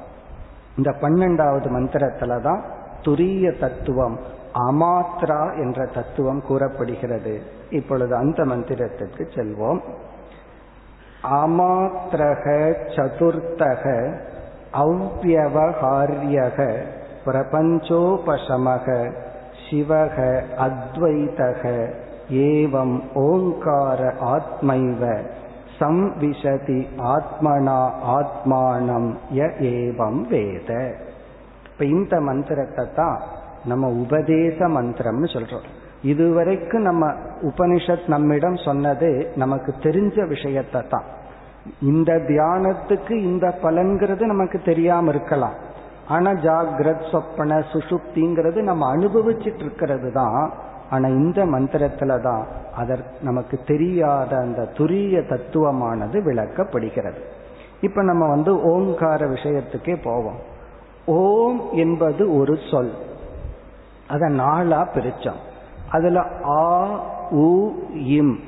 [0.77, 2.61] இந்த பன்னெண்டாவது மந்திரத்துல தான்
[3.01, 4.19] துரிய தத்துவம்
[4.69, 7.41] அமாத்ரா என்ற தத்துவம் கூறப்படுகிறது.
[7.69, 9.79] இப்பொழுது அந்த மந்திரத்திற்கு செல்வோம்.
[11.23, 14.13] அமாத்திரக சதுர்த்தக
[14.73, 16.85] அவ்வகாரியக
[17.25, 19.13] பிரபஞ்சோபசமக
[19.69, 21.89] சிவக அத்வைதக
[22.29, 25.21] ஏவம் ஓங்கார ஆத்மைவ
[25.79, 30.95] சம்விசதி ஆத்மனா ஆத்மானம் ய ஏவம் வேத.
[31.71, 33.21] இப்ப இந்த மந்திரத்தை தான்
[33.65, 35.76] நம்ம உபதேச மந்திரம்னு சொல்றோம்.
[36.01, 41.03] இதுவரைக்கும் நம்ம உபனிஷத் நம்மிடம் சொன்னது நமக்கு தெரிஞ்ச விஷயத்தை தான்.
[41.81, 45.53] இந்த தியானத்துக்கு இந்த பலன்கிறது நமக்கு தெரியாம இருக்கலாம்.
[46.07, 50.53] ஆனா ஜாகிரத் சொப்பன சுசுப்திங்கிறது நம்ம அனுபவிச்சுட்டு இருக்கிறது தான்.
[50.89, 57.19] ஆனா இந்த மந்திரத்துல தான் அதற்கு நமக்கு தெரியாத அந்த துரிய தத்துவமானது விளக்கப்படுகிறது.
[57.81, 60.39] இப்ப நம்ம வந்து ஓங்கார விஷயத்துக்கே போவோம்.
[61.05, 62.91] ஓம் என்பது ஒரு சொல்.
[64.07, 65.45] அதை நாளா பிரிச்சோம்.
[65.91, 66.87] அதுல ஆ
[67.31, 68.39] உ இம்.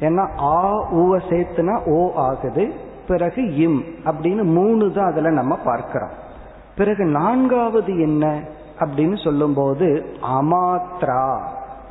[0.00, 2.72] ஏன்னா ஆ உவ சேர்த்துனா ஓ ஆகுது
[3.08, 6.10] பிறகு இம் அப்படின்னு மூணு தான் அதுல நம்ம பார்க்கிறோம்.
[6.76, 8.40] பிறகு நான்காவது என்ன
[8.78, 11.40] அப்படின்னு சொல்லும்போது அமாத்ரா.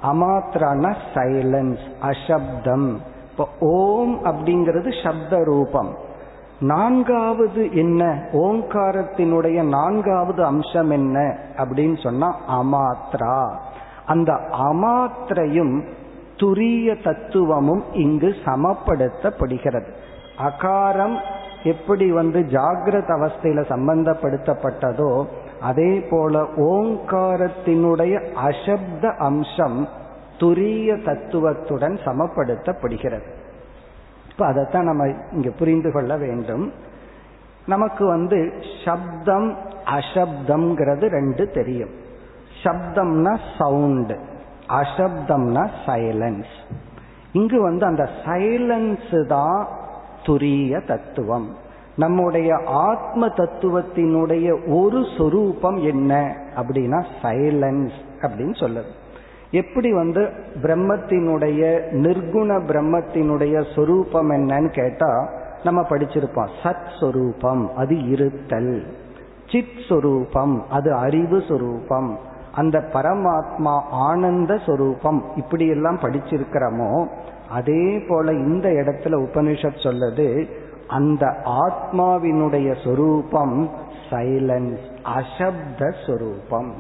[0.04, 2.98] அமாத்ரான சைலன்ஸ் அசப்தம்.
[3.32, 5.96] இப்போ ஓம் அப்படிங்கிறது சப்த ரூபம்
[6.60, 8.30] நான்காவது என்ன?
[8.34, 13.50] ஓங்காரத்தினுடைய நான்காவது அம்சம் என்ன அப்படின்னு சொன்னா அமாத்ரா.
[14.06, 15.84] அந்த அமாத்திரையும்
[16.36, 19.90] துரிய தத்துவமும் இங்கு சமப்படுத்தப்படுகிறது.
[20.38, 21.18] அகாரம்
[21.64, 25.26] எப்படி வந்து ஜாகிரத அவஸ்தையில சம்பந்தப்படுத்தப்பட்டதோ
[25.62, 29.88] அதே போல ஓங்காரத்தினுடைய அசப்த அம்சம்
[30.38, 33.28] துரிய தத்துவத்துடன் சமப்படுத்தப்படுகிறது.
[34.30, 36.72] இப்ப அதைத்தான் நம்ம இங்க புரிந்து கொள்ள வேண்டும்.
[37.66, 38.54] நமக்கு வந்து
[38.86, 42.04] சப்தம் அசப்தம்ங்கிறது ரெண்டு தெரியும்.
[42.66, 44.14] சப்தம்னா சவுண்ட்
[44.70, 46.54] அசப்தம்னா சைலன்ஸ்
[47.32, 49.68] இங்கு வந்து அந்த சைலன்ஸ் தான்
[50.26, 51.48] துரிய தத்துவம்.
[51.96, 58.92] நம்முடைய ஆத்ம தத்துவத்தினுடைய ஒரு சொரூபம் என்ன அப்படின்னா சைலன்ஸ் அப்படின்னு சொல்லுது.
[59.52, 61.62] எப்படி வந்து பிரம்மத்தினுடைய
[61.92, 65.30] நிர்குண பிரம்மத்தினுடைய சொரூபம் என்னன்னு கேட்டா
[65.64, 66.50] நம்ம படிச்சிருப்போம்.
[66.64, 68.86] சத் சொரூபம் அது இருத்தல்.
[69.50, 72.18] சித் சொரூபம் அது அறிவு சொரூபம்.
[72.56, 77.08] அந்த பரமாத்மா ஆனந்த சொரூபம் இப்படி எல்லாம் படிச்சிருக்கிறோமோ
[77.50, 80.50] அதே போல இந்த இடத்துல உபனிஷத் சொல்லது
[80.88, 83.70] அந்த ஆத்மாவினுடைய சொரூபம்
[84.10, 86.74] சைலன்ஸ் அசப்த சொரூபம்.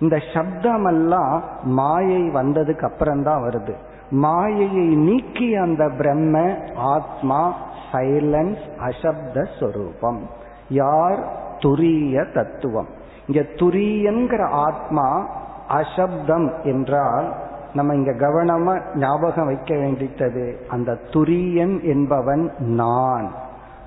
[0.00, 3.74] இந்த சப்தமெல்லாம் மாயை வந்ததுக்கு அப்புறம்தான் வருது.
[4.10, 7.54] மாயையை நீக்கி அந்த பிரம்ம ஆத்மா
[7.92, 10.20] சைலன்ஸ் அசப்த சொரூபம்.
[10.68, 11.40] யார்?
[11.58, 12.88] துரிய தத்துவம்
[13.26, 15.26] இங்க துரியங்கிற ஆத்மா
[15.68, 17.34] அசப்தம் என்றால்
[17.74, 23.30] நம்ம இங்க கவனமா ஞாபகம் வைக்க வேண்டித்தது அந்த துரியன் என்பவன் நான்.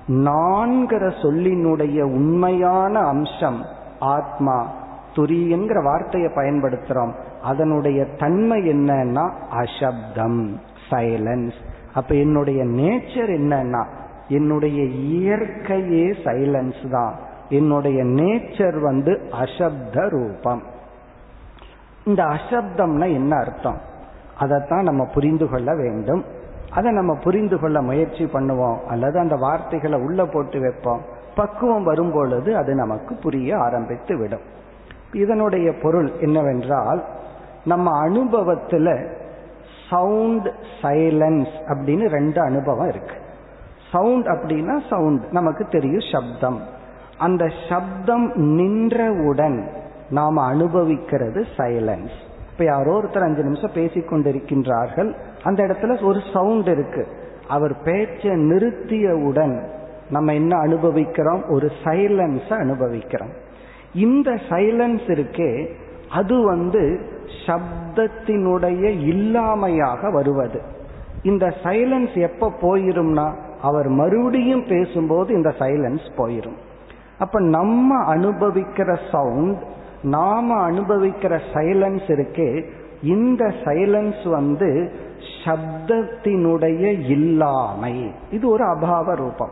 [0.06, 3.64] நான்கிற சொல்லினுடைய உண்மையான அம்சம்
[4.00, 4.70] ஆத்மா.
[5.16, 7.12] துரியன்கிற வார்த்தையை பயன்படுத்துறோம்.
[7.42, 10.60] அதனுடைய தன்மை என்னன்னா அசப்தம்
[10.90, 11.58] சைலன்ஸ்
[11.94, 13.84] அப்ப என்னுடைய நேச்சர் என்னன்னா
[14.28, 17.25] என்னுடைய இயற்கையே சைலன்ஸ் தான்.
[17.48, 20.62] என்னுடைய நேச்சர் வந்து அசப்த ரூபம்.
[22.04, 23.80] இந்த அசப்தம்னா என்ன அர்த்தம்?
[24.38, 26.24] அதைத்தான் நம்ம புரிந்து கொள்ள வேண்டும்.
[26.70, 28.84] அதை நம்ம புரிந்து கொள்ள முயற்சி பண்ணுவோம்.
[28.84, 31.00] அல்லது அந்த வார்த்தைகளை உள்ள போட்டு வைப்போம்.
[31.36, 34.40] பக்குவம் வரும் பொழுது அது நமக்கு புரிய ஆரம்பித்து விடும்.
[35.12, 37.04] இதனுடைய பொருள் என்னவென்றால்
[37.64, 39.14] நம்ம அனுபவத்துல
[39.90, 40.48] சவுண்ட்
[40.82, 43.14] சைலன்ஸ் அப்படின்னு ரெண்டு அனுபவம் இருக்கு.
[43.92, 46.74] சவுண்ட் அப்படின்னா சவுண்ட் நமக்கு தெரியும் சப்தம்.
[47.18, 49.70] அந்த சப்தம் நின்றவுடன்
[50.10, 52.16] நாம் அனுபவிக்கிறது சைலன்ஸ்
[52.52, 55.14] இப்ப யாரோ ஒருத்தர் அஞ்சு நிமிஷம் பேசிக்கொண்டிருக்கின்றார்கள்.
[55.42, 57.06] அந்த இடத்துல ஒரு சவுண்ட் இருக்கு.
[57.48, 59.68] அவர் பேச்சை நிறுத்தியவுடன்
[60.10, 61.44] நம்ம என்ன அனுபவிக்கிறோம்?
[61.48, 63.30] ஒரு சைலன்ஸ அனுபவிக்கிறோம்.
[63.94, 65.68] இந்த சைலன்ஸ் இருக்கே
[66.10, 67.00] அது வந்து
[67.46, 70.60] சப்தத்தினுடைய இல்லாமையாக வருவது.
[71.22, 76.56] இந்த சைலன்ஸ் எப்ப போயிரும்னா அவர் மறுபடியும் பேசும்போது இந்த சைலன்ஸ் போயிரும்.
[77.18, 79.62] அப்ப நம்ம அனுபவிக்கிற சவுண்ட்
[80.02, 82.64] நாம அனுபவிக்கிற சைலன்ஸ் இருக்கே.
[83.02, 84.92] இந்த சைலன்ஸ் வந்து
[85.44, 88.10] சப்தத்தினுடைய இல்லாமை.
[88.30, 89.50] இது ஒரு அபாவ ரூபம்.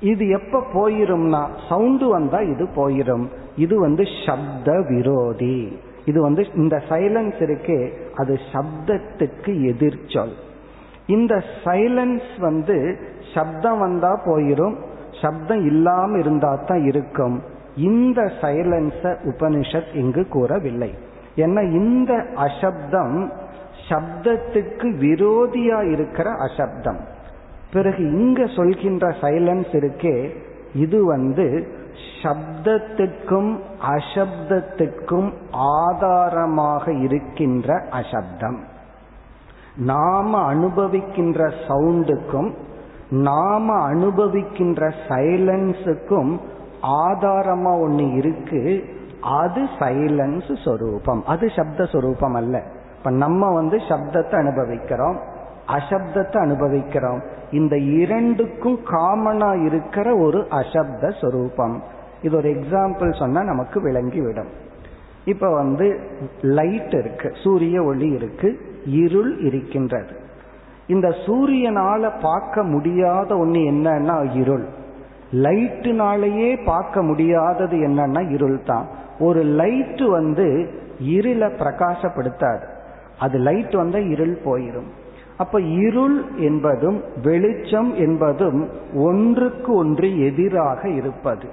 [0.00, 3.26] இது எப்ப போயிரும்னா சவுண்டு வந்தா இது போயிரும்.
[3.56, 5.78] இது வந்து சப்த விரோதி.
[6.04, 10.32] இது வந்து இந்த சைலன்ஸ் இருக்கே அது சப்தத்துக்கு எதிர்ச்சொல்.
[11.06, 12.98] இந்த சைலன்ஸ் வந்து
[13.34, 14.74] சப்தம் வந்தா போயிரும்
[15.20, 17.42] சப்தம் இல்லாம இருந்தா தான் இருக்கும்.
[17.76, 20.94] இந்த சைலன்ஸ உபனிஷத் இங்கு கூறவில்லை.
[21.36, 23.30] ஏன்னா இந்த அசப்தம்
[23.88, 27.00] சப்தத்துக்கு விரோதியா இருக்கிற அசப்தம்.
[27.72, 30.16] பிறகு இங்க சொல்கின்ற சைலன்ஸ் இருக்கே
[30.74, 31.76] இது வந்து
[32.22, 33.52] சப்தத்துக்கும்
[33.94, 38.58] அசப்தத்துக்கும் ஆதாரமாக இருக்கின்ற அசப்தம்.
[39.76, 42.50] நாம அனுபவிக்கின்ற சவுண்டுக்கும்
[43.10, 46.38] நாம அனுபவிக்கின்ற சைலன்ஸுக்கும்
[46.82, 48.84] ஆதாரமா ஒண்ணு இருக்கு.
[49.20, 51.24] அது சைலன்ஸ் சொரூபம்.
[51.24, 52.62] அது சப்த சொரூபம் அல்ல.
[52.98, 55.18] இப்ப நம்ம வந்து சப்தத்தை அனுபவிக்கிறோம்
[55.68, 57.22] அசப்தத்தை அனுபவிக்கிறோம்.
[57.50, 61.82] இந்த இரண்டுக்கும் காமனா இருக்கிற ஒரு அசப்த சொரூபம்.
[62.22, 64.48] இது ஒரு எக்ஸாம்பிள் சொன்னா நமக்கு விளங்கிவிடும்.
[65.24, 66.00] இப்ப வந்து
[66.42, 70.26] லைட் இருக்கு சூரிய ஒளி இருக்கு இருள் இருக்கின்றது.
[70.88, 74.66] இந்த சூரியனால பார்க்க முடியாத ஒண்ணு என்னன்னா இருள்.
[75.44, 78.86] லைட்டுனாலேயே பார்க்க முடியாதது என்னன்னா இருள் தான்
[79.18, 80.46] ஒரு லைட் வந்து
[81.14, 82.64] இருளை பிரகாசப்படுத்தாது.
[83.18, 84.88] அது லைட் வந்தா இருள் போயிடும்
[85.36, 88.60] அப்ப இருள் என்பதும் வெளிச்சம் என்பதும்
[89.06, 91.48] ஒன்றுக்கு ஒன்று எதிராக இருப்பது.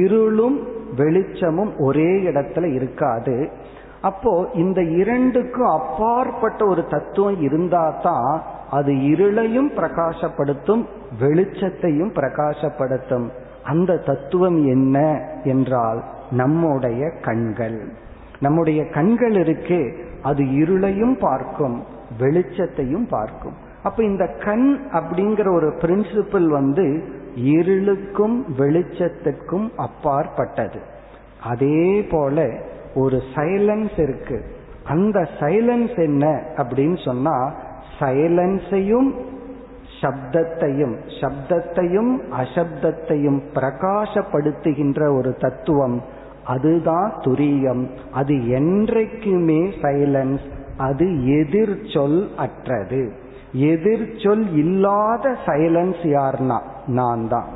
[0.00, 0.58] இருளும்
[0.96, 3.36] வெளிச்சமும் ஒரே இடத்துல இருக்காது.
[4.08, 8.30] அப்போ இந்த இரண்டுக்கும் அப்பாற்பட்ட ஒரு தத்துவம் இருந்தா தான்
[8.70, 10.82] அது இருளையும் பிரகாசப்படுத்தும்
[11.20, 13.26] வெளிச்சத்தையும் பிரகாசப்படுத்தும்.
[13.64, 14.96] அந்த தத்துவம் என்ன
[15.44, 16.00] என்றால்
[16.30, 17.78] நம்முடைய கண்கள்.
[18.40, 19.82] நம்முடைய கண்கள் இருக்கே
[20.22, 21.76] அது இருளையும் பார்க்கும்
[22.18, 23.56] வெளிச்சத்தையும் பார்க்கும்.
[23.82, 26.86] அப்ப இந்த கண் அப்படிங்கிற ஒரு பிரின்சிபிள் வந்து
[27.54, 30.80] இருளுக்கும் வெளிச்சத்துக்கும் அப்பாற்பட்டது.
[31.44, 32.46] அதே போல
[32.94, 34.44] ஒரு சைலன்ஸ் இருக்கு.
[34.84, 37.52] அந்த சைலன்ஸ் என்ன அப்படின்னு சொன்னா
[37.98, 39.12] சைலன்ஸையும்
[40.00, 46.02] சப்தத்தையும் சப்தத்தையும் அசப்தத்தையும் பிரகாசப்படுத்துகின்ற ஒரு தத்துவம்.
[46.44, 47.90] அதுதான் துரியம்.
[48.12, 50.44] அது என்றைக்குமே சைலன்ஸ்
[50.76, 53.12] அது எதிர் சொல் அற்றது.
[53.52, 57.48] எதிர் சொல் இல்லாத சைலன்ஸ் யார்னா நான் தான்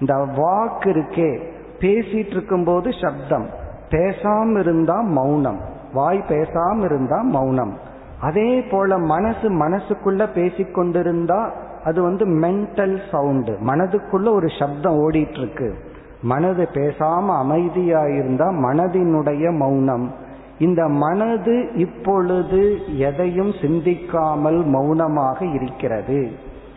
[0.00, 1.42] இந்த வாக்கு இருக்கே.
[1.80, 3.60] பேசிட்டு இருக்கும்போது சப்தம்.
[3.92, 5.60] பேசாம இருந்தா மௌனம்.
[5.92, 7.74] வாய் பேசாம இருந்தா மௌனம்.
[8.20, 11.40] அதே போல மனசு மனசுக்குள்ள பேசிக்கொண்டிருந்தா
[11.84, 15.74] அது வந்து மென்டல் சவுண்டு மனதுக்குள்ள ஒரு சப்தம் ஓடிட்டு இருக்கு
[16.22, 20.14] மனது பேசாம அமைதியா இருந்தா மனதினுடைய மௌனம்.
[20.58, 22.60] இந்த மனது இப்பொழுது
[22.98, 26.30] எதையும் சிந்திக்காமல் மௌனமாக இருக்கிறது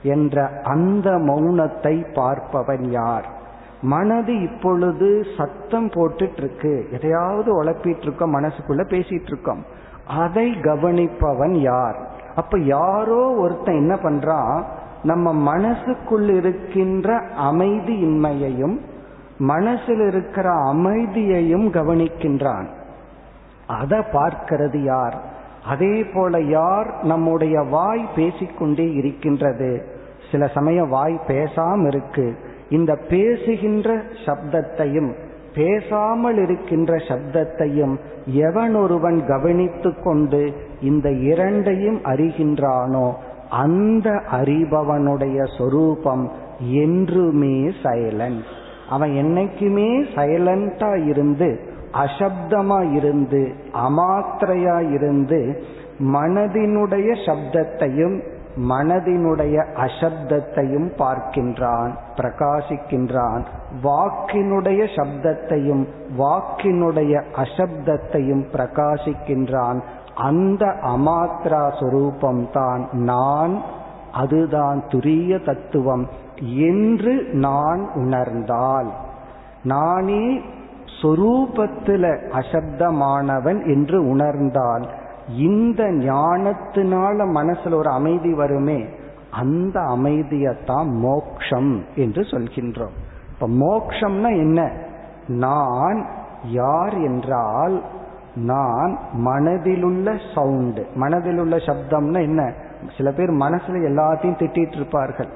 [0.03, 3.27] என்ற அந்த மௌனத்தை பார்ப்பவன் யார்?
[3.81, 9.65] மனது இப்பொழுது சத்தம் போட்டுட்டு இருக்கு எதையாவது உழப்பிட்டு இருக்கோம் மனசுக்குள்ள பேசிட்டு இருக்கோம்
[10.07, 12.07] அதை கவனிப்பவன் யார்?
[12.35, 14.63] அப்ப யாரோ ஒருத்தன் என்ன பண்றான்?
[15.03, 18.79] நம்ம மனசுக்குள் இருக்கின்ற அமைதியின்மையையும்
[19.37, 22.67] மனசில் இருக்கிற அமைதியையும் கவனிக்கின்றான்.
[23.67, 25.21] அதை பார்க்கிறது யார்?
[25.65, 29.85] அதே போல யார் நம்முடைய வாய் பேசிக்கொண்டே இருக்கின்றது?
[30.31, 32.37] சில சமயம் வாய் பேசாம இருக்கு.
[32.69, 33.89] இந்த பேசுகின்ற
[34.25, 35.11] சப்தத்தையும்
[35.53, 37.95] பேசாமல் இருக்கின்ற சப்தத்தையும்
[38.25, 40.41] எவன் ஒருவன் கவனித்து கொண்டு
[40.81, 43.07] இந்த இரண்டையும் அறிகின்றானோ
[43.57, 46.25] அந்த அறிபவனுடைய சொரூபம்
[46.81, 48.51] என்றுமே சைலன்ஸ்
[48.89, 51.49] அவன் என்னைக்குமே சைலண்டா இருந்து
[51.93, 53.41] அசப்தமா இருந்து
[53.73, 55.39] அமாத்திரையா இருந்து
[56.13, 58.17] மனதினுடைய சப்தத்தையும்
[58.55, 63.43] மனதினுடைய அசப்தத்தையும் பார்க்கின்றான் பிரகாசிக்கின்றான்.
[63.83, 65.87] வாக்கினுடைய சப்தத்தையும்
[66.17, 69.81] வாக்கினுடைய அசப்தத்தையும் பிரகாசிக்கின்றான்.
[70.15, 73.61] அந்த அமாத்ரா சுரூபம் தான் நான்
[74.13, 76.07] அதுதான் துரிய தத்துவம்
[76.41, 78.89] என்று நான் உணர்ந்தால்
[79.63, 80.41] நானே
[81.01, 84.89] சொரூபத்தில் அசப்தமானவன் என்று உணர்ந்தால்
[85.29, 88.85] இந்த ஞானத்தினால மனசுல ஒரு அமைதி வருமே
[89.31, 92.93] அந்த அமைதியத்தான் மோக்ஷம் என்று சொல்கின்றோம்.
[93.33, 94.71] இப்ப மோக்ஷம்னா என்ன?
[95.27, 96.05] நான்
[96.43, 97.83] யார் என்றால்
[98.35, 100.87] நான் மனதிலுள்ள சவுண்டு.
[100.95, 102.53] மனதிலுள்ள சப்தம்னா என்ன?
[102.97, 105.29] சில பேர் மனசுல எல்லாத்தையும் திட்டிட்டு இருப்பார்கள்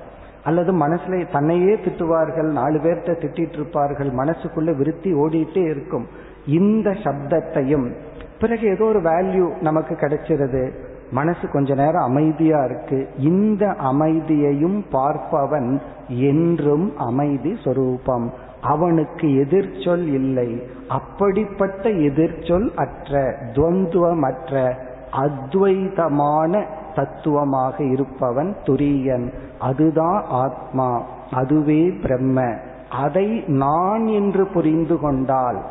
[0.43, 2.51] அல்லது மனசுல தன்னையே திட்டுவார்கள்.
[2.51, 6.07] நாலு பேர்த்த திட்டிட்டு இருப்பார்கள் மனசுக்குள்ள விருத்தி ஓடிட்டே இருக்கும்.
[6.47, 7.95] இந்த சப்தத்தையும்
[8.39, 10.71] பிறகு ஏதோ ஒரு வேல்யூ நமக்கு கிடைச்சிருது.
[11.11, 13.09] மனசு கொஞ்ச நேரம் அமைதியா இருக்கு.
[13.17, 18.33] இந்த அமைதியையும் பார்ப்பவன் என்றும் அமைதி சொரூபம்.
[18.61, 20.63] அவனுக்கு எதிர்ச்சொல் இல்லை.
[20.87, 24.73] அப்படிப்பட்ட எதிர்ச்சொல் அற்ற துவந்துவமற்ற
[25.11, 26.65] அத்வைதமான
[26.95, 29.33] தத்துவமாக இருப்பவன் துரியன்.
[29.59, 31.03] அதுதான் ஆத்மா.
[31.31, 32.53] அதுவே பிரம்ம.
[32.91, 35.61] அதை நான் என்று புரிந்து கொண்டால்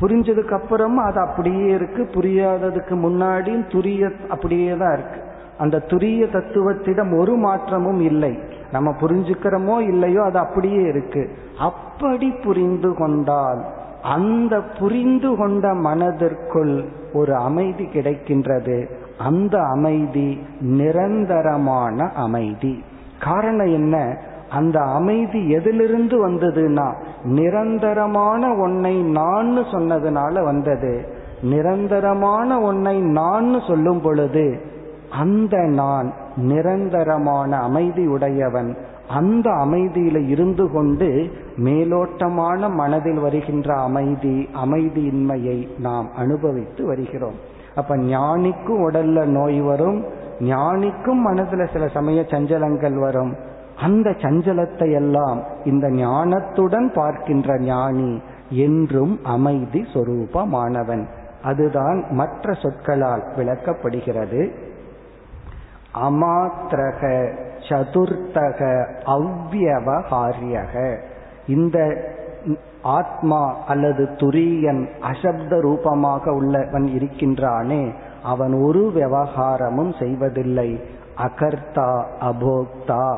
[0.00, 5.20] புரிஞ்சதுக்கு அப்புறமும் அது அப்படியே இருக்கு புரியாததுக்கு முன்னாடியும் துரிய அப்படியே தான் இருக்கு.
[5.58, 8.38] அந்த துரிய தத்துவத்திடம் ஒரு மாற்றமும் இல்லை.
[8.72, 11.30] நம்ம புரிஞ்சுக்கிறோமோ இல்லையோ அது அப்படியே இருக்கு.
[11.58, 13.64] அப்படி புரிந்து கொண்டால்
[14.02, 18.88] அந்த புரிந்து கொண்ட மனதிற்குள் ஒரு அமைதி கிடைக்கின்றது.
[19.18, 22.84] அந்த அமைதி நிரந்தரமான அமைதி.
[23.20, 24.18] காரணம் என்ன?
[24.54, 26.88] அந்த அமைதி எதிலிருந்து வந்ததுன்னா
[27.24, 30.92] நிரந்தரமான ஒன்னை நான் சொன்னதுனால வந்தது.
[31.42, 34.46] நிரந்தரமான ஒன்னை நான் சொல்லும் பொழுது
[35.18, 38.70] அந்த நான் நிரந்தரமான அமைதி உடையவன்
[39.08, 41.08] அந்த அமைதியில இருந்து கொண்டு
[41.56, 47.38] மேலோட்டமான மனதில் வருகின்ற அமைதி அமைதியின்மையை நாம் அனுபவித்து வருகிறோம்.
[47.74, 49.98] அப்ப ஞானிக்கும் உடல்ல நோய் வரும்
[50.40, 53.32] ஞானிக்கும் மனதுல சில சமய சஞ்சலங்கள் வரும்.
[53.76, 58.20] அந்த சஞ்சலத்தை எல்லாம் இந்த ஞானத்துடன் பார்க்கின்ற ஞானி
[58.50, 61.06] என்றும் அமைதி சொரூபமானவன்.
[61.42, 64.52] அதுதான் மற்ற சொற்களால் விளக்கப்படுகிறது.
[65.94, 67.32] அமாத்திரக
[67.68, 70.98] சதுர்த்தக அவ்வியவகாரியக
[71.46, 71.96] இந்த
[72.82, 80.80] ஆத்மா அல்லது துரியன் அசப்த ரூபமாக உள்ளவன் இருக்கின்றானே அவன் ஒரு விவகாரமும் செய்வதில்லை.
[81.16, 83.16] அகர்த்தா அபோக்தா.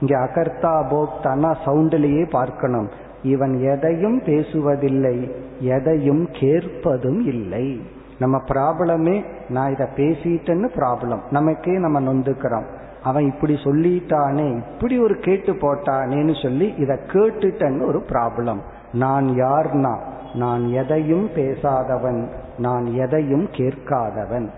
[0.00, 2.90] இங்க அகர்த்தா போக்தானா சவுண்டிலேயே பார்க்கணும்.
[3.22, 5.30] இவன் எதையும் பேசுவதில்லை
[5.60, 7.80] எதையும் கேட்பதும் இல்லை.
[8.18, 11.20] நம்ம ப்ராப்ளமே நான் இதை பேசிட்டேன்னு ப்ராப்ளம்.
[11.30, 12.64] நமக்கே நம்ம நொந்துக்கிறோம்.
[13.02, 18.58] அவன் இப்படி சொல்லிட்டானே இப்படி ஒரு கேட்டு போட்டானேன்னு சொல்லி இதை கேட்டுட்டேன்னு ஒரு ப்ராப்ளம்.
[18.92, 19.96] நான் யார்னா?
[20.34, 22.28] நான் எதையும் பேசாதவன்
[22.58, 24.48] நான் எதையும் கேட்காதவன்.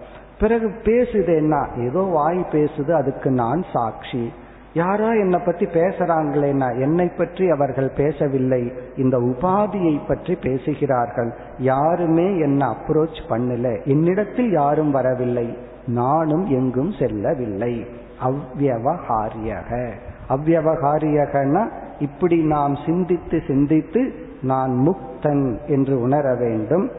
[0.40, 4.32] பிறகு பேசுது என்ன ஏதோ வாய் பேசுது அதுக்கு நான் சாட்சி.
[4.72, 8.72] யாரோ என்னை பற்றி பேசுறாங்களேன்னா என்னை பற்றி அவர்கள் பேசவில்லை.
[8.96, 11.34] இந்த உபாதியை பற்றி பேசுகிறார்கள்.
[11.58, 13.84] யாருமே என்னை அப்ரோச் பண்ணல.
[13.84, 15.56] என்னிடத்தில் யாரும் வரவில்லை.
[15.86, 17.86] நானும் எங்கும் செல்லவில்லை.
[18.24, 19.92] அவ்வகாரியக
[20.28, 26.90] அவ்வகாரியகனா இப்படி நாம் சிந்தித்து சிந்தித்து நான் முக்தன் என்று உணர வேண்டும்.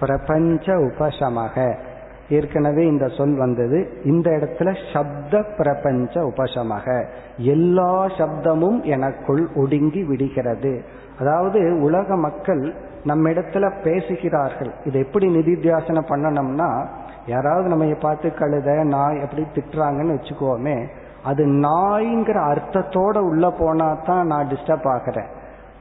[0.00, 1.74] பிரபஞ்ச உபசமக.
[2.28, 4.00] ஏற்கனவே இந்த சொல் வந்தது.
[4.04, 7.06] இந்த இடத்துல சப்த பிரபஞ்ச உபசமக.
[7.36, 10.84] எல்லா சப்தமும் எனக்குள் ஒடுங்கி விடுகிறது.
[11.20, 12.74] அதாவது உலக மக்கள்
[13.04, 14.70] நம்ம இடத்துல பேசுகிறார்கள்.
[14.84, 16.86] இது எப்படி நிதித்தியாசனம் பண்ணணும்னா
[17.26, 20.76] யாராவது நம்ம பார்த்து கழுத நாய் எப்படி திட்டுறாங்கன்னு வச்சுக்கோமே
[21.24, 25.30] அது நாய்ங்கிற அர்த்தத்தோட உள்ள போனா தான் நான் டிஸ்டர்ப் ஆகிறேன்.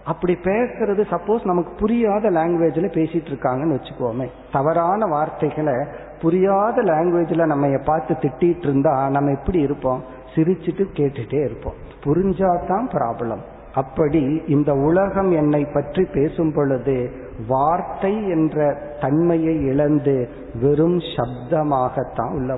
[0.08, 4.28] அப்படி பேசுறது சப்போஸ் நமக்கு புரியாத லாங்குவேஜில் பேசிட்டு இருக்காங்கன்னு வச்சுக்கோமே.
[4.52, 5.74] தவறான வார்த்தைகளை
[6.22, 10.04] புரியாத லாங்குவேஜில் நம்ம பார்த்து திட்டிகிட்டு இருந்தா நம்ம எப்படி இருப்போம்?
[10.36, 11.74] சிரிச்சுட்டு கேட்டுட்டே இருப்போம்.
[12.04, 13.44] புரிஞ்சாதான் ப்ராப்ளம்
[13.76, 17.12] அப்படி இந்த உலகம் என்னை பற்றி பேசும் பொழுது
[17.48, 20.30] வார்த்தை என்ற தன்மையை இழந்து
[20.62, 22.56] வெறும் சப்தமாகத்தான் உள்ள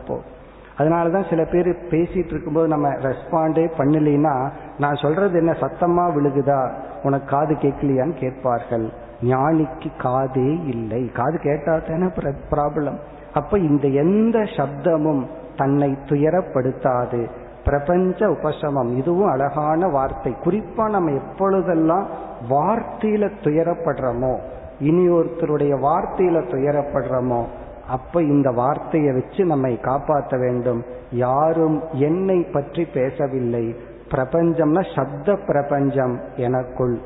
[0.79, 6.71] அதனால அதனாலதான் சில பேர் பேசிட்டு இருக்கும்போது நம்ம ரெஸ்பாண்டே பண்ணலைன்னா நான் சொல்றது என்ன சத்தமா விழுகுதா?
[7.03, 8.89] உனக்கு காது கேட்கலையான்னு கேட்பார்கள்.
[9.21, 11.11] ஞானிக்கு காதே இல்லை.
[11.11, 12.05] காது கேட்டா தானே
[12.51, 12.97] ப்ராப்ளம்
[13.33, 15.25] அப்ப இந்த எந்த சப்தமும்
[15.55, 17.27] தன்னை துயரப்படுத்தாது.
[17.65, 18.95] பிரபஞ்ச உபசமம்.
[18.95, 20.35] இதுவும் அழகான வார்த்தை.
[20.45, 22.07] குறிப்பா நம்ம எப்பொழுதெல்லாம்
[22.49, 24.39] வார்த்தையில துயரப்படுறோமோ
[24.79, 27.45] இனி ஒருத்தருடைய வார்த்தையில துயரப்படுறோமோ
[27.89, 30.81] அப்ப இந்த வார்த்தையை வச்சு நம்மை காப்பாற்ற வேண்டும்.
[31.11, 31.77] யாரும்
[32.07, 33.75] என்னை பற்றி பேசவில்லை.
[34.11, 36.97] பிரபஞ்சம்னா சப்த பிரபஞ்சம் எனக்குள்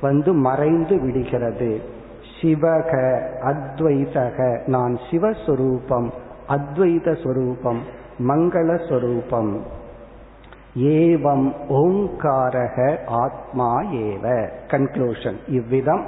[0.00, 1.80] வந்து மறைந்து விடுகிறது.
[2.40, 2.92] சிவக
[3.50, 6.08] அத்வைதக நான் சிவஸ்வரூபம்
[6.48, 7.80] அத்வைத ஸ்வரூபம்
[8.28, 9.52] மங்களஸ்வரூபம்
[10.76, 14.24] ஏவம் ஓங்காரக ஆத்மா ஏவ.
[14.66, 16.04] கன்க்ளூஷன் இவ்விதம்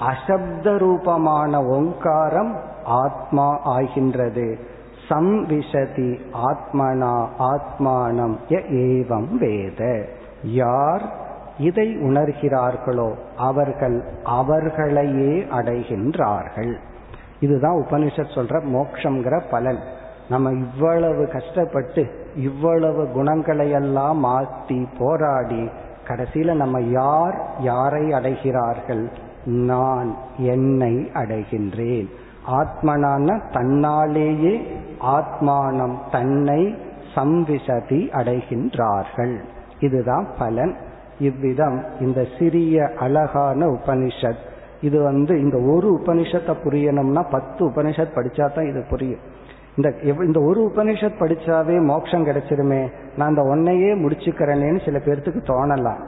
[0.00, 4.58] அசப்த ரூபமான ஓங்காரம் ஆத்மா ஆகின்றது.
[5.08, 10.06] சம்விசதி ஆத்மனா ஆத்மானம் ஏவம் வேத.
[10.42, 11.02] யார்
[11.58, 16.74] இதை உணர்கிறார்களோ அவர்கள் அவர்களையே அடைகின்றார்கள்.
[17.40, 19.78] இதுதான் உபனிஷத் சொல்ற மோக்ஷங்கிற பலன்.
[20.28, 25.70] நம்ம இவ்வளவு கஷ்டப்பட்டு இவ்வளவு குணங்களை எல்லாம் மாற்றி போராடி
[26.08, 29.04] கடைசியில நம்ம யார் யாரை அடைகிறார்கள்?
[29.44, 32.06] நான் என்னை அடைகின்றேன்.
[32.50, 34.62] ஆத்மனான தன்னாலேயே
[35.00, 36.74] ஆத்மானம் தன்னை
[37.14, 39.36] சம்விசதி அடைகின்றார்கள்.
[39.80, 40.76] இதுதான் பலன்.
[41.18, 44.48] இவ்விதம் இந்த சிறிய அழகான உபனிஷத்.
[44.80, 49.20] இது வந்து இந்த ஒரு உபனிஷத்தை புரியணும்னா பத்து உபனிஷத் படிச்சா தான் இது புரியும்.
[49.76, 52.90] இந்த இந்த ஒரு உபனிஷத் படிச்சாவே மோட்சம் கிடைச்சிருமே.
[53.16, 56.06] நான் இந்த ஒன்னையே முடிச்சுக்கிறேனேன்னு சில பேர்த்துக்கு தோணலாம்.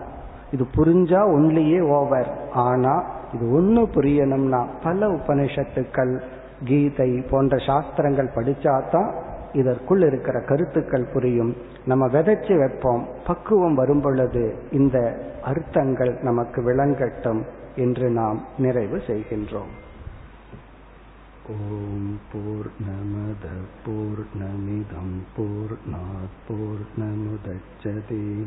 [0.53, 2.39] இது புரிஞ்சா ஒன்லியே ஓவர்.
[2.53, 3.05] ஆனா
[3.35, 6.22] இது ஒன்று புரியணும்னா பல உபனிஷத்துக்கள்
[6.64, 9.20] கீதை போன்ற சாஸ்திரங்கள் படிச்சாதான்
[9.53, 11.57] இதற்குள் இருக்கிற கருத்துக்கள் புரியும்.
[11.87, 13.09] நம்ம விதைச்சு வைப்போம்.
[13.26, 17.43] பக்குவம் வரும் பொழுது இந்த அர்த்தங்கள் நமக்கு விளங்கட்டும்
[17.76, 19.72] என்று நாம் நிறைவு செய்கின்றோம்.
[21.49, 22.70] ஓம் போர்
[23.85, 25.99] பூர்ணமிதம் பூர்ணா
[26.89, 28.47] நமிதம்